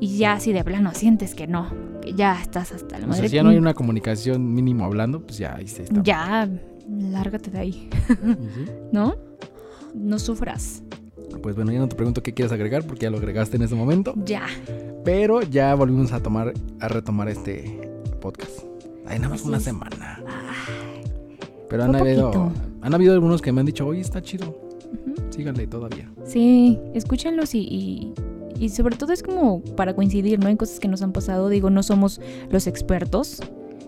[0.00, 1.68] Y ya si de plano sientes que no,
[2.00, 3.22] que ya estás hasta la O madre.
[3.22, 6.02] sea, si ya no hay una comunicación mínimo hablando, pues ya ahí se está.
[6.02, 6.48] Ya,
[6.88, 8.14] lárgate de ahí, sí.
[8.92, 9.16] ¿no?
[9.94, 10.82] No sufras.
[11.42, 13.74] Pues bueno, ya no te pregunto qué quieres agregar porque ya lo agregaste en ese
[13.74, 14.14] momento.
[14.24, 14.46] Ya.
[15.04, 17.80] Pero ya volvimos a tomar, a retomar este
[18.20, 18.60] podcast.
[19.06, 19.62] Ay, nada más Así una es.
[19.64, 20.20] semana.
[20.26, 21.02] Ay,
[21.68, 24.54] Pero han habido, han habido algunos que me han dicho, oye, está chido.
[25.30, 26.10] Síganle todavía.
[26.24, 28.12] Sí, escúchenlos y, y,
[28.58, 30.48] y sobre todo es como para coincidir, ¿no?
[30.48, 31.48] En cosas que nos han pasado.
[31.48, 32.20] Digo, no somos
[32.50, 33.40] los expertos.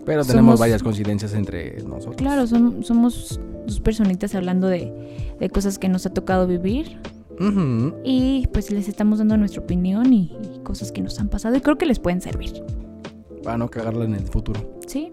[0.05, 2.15] Pero tenemos Somos- varias coincidencias entre nosotros.
[2.15, 4.91] Claro, som- somos dos personitas hablando de,
[5.39, 6.97] de cosas que nos ha tocado vivir.
[8.03, 11.61] Y pues les estamos dando nuestra opinión y, y cosas que nos han pasado y
[11.61, 12.63] creo que les pueden servir.
[13.43, 14.59] Para no cagarla en el futuro.
[14.87, 15.11] Sí,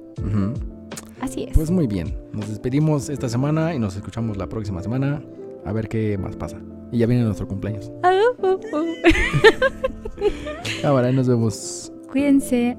[1.20, 1.54] así es.
[1.54, 2.14] Pues muy bien.
[2.32, 5.22] Nos despedimos esta semana y nos escuchamos la próxima semana.
[5.64, 6.58] A ver qué más pasa.
[6.92, 7.90] Y ya viene nuestro cumpleaños.
[8.02, 8.46] Ah, uh,
[8.76, 8.94] uh.
[10.84, 11.92] Ahora nos vemos.
[12.10, 12.76] Cuídense.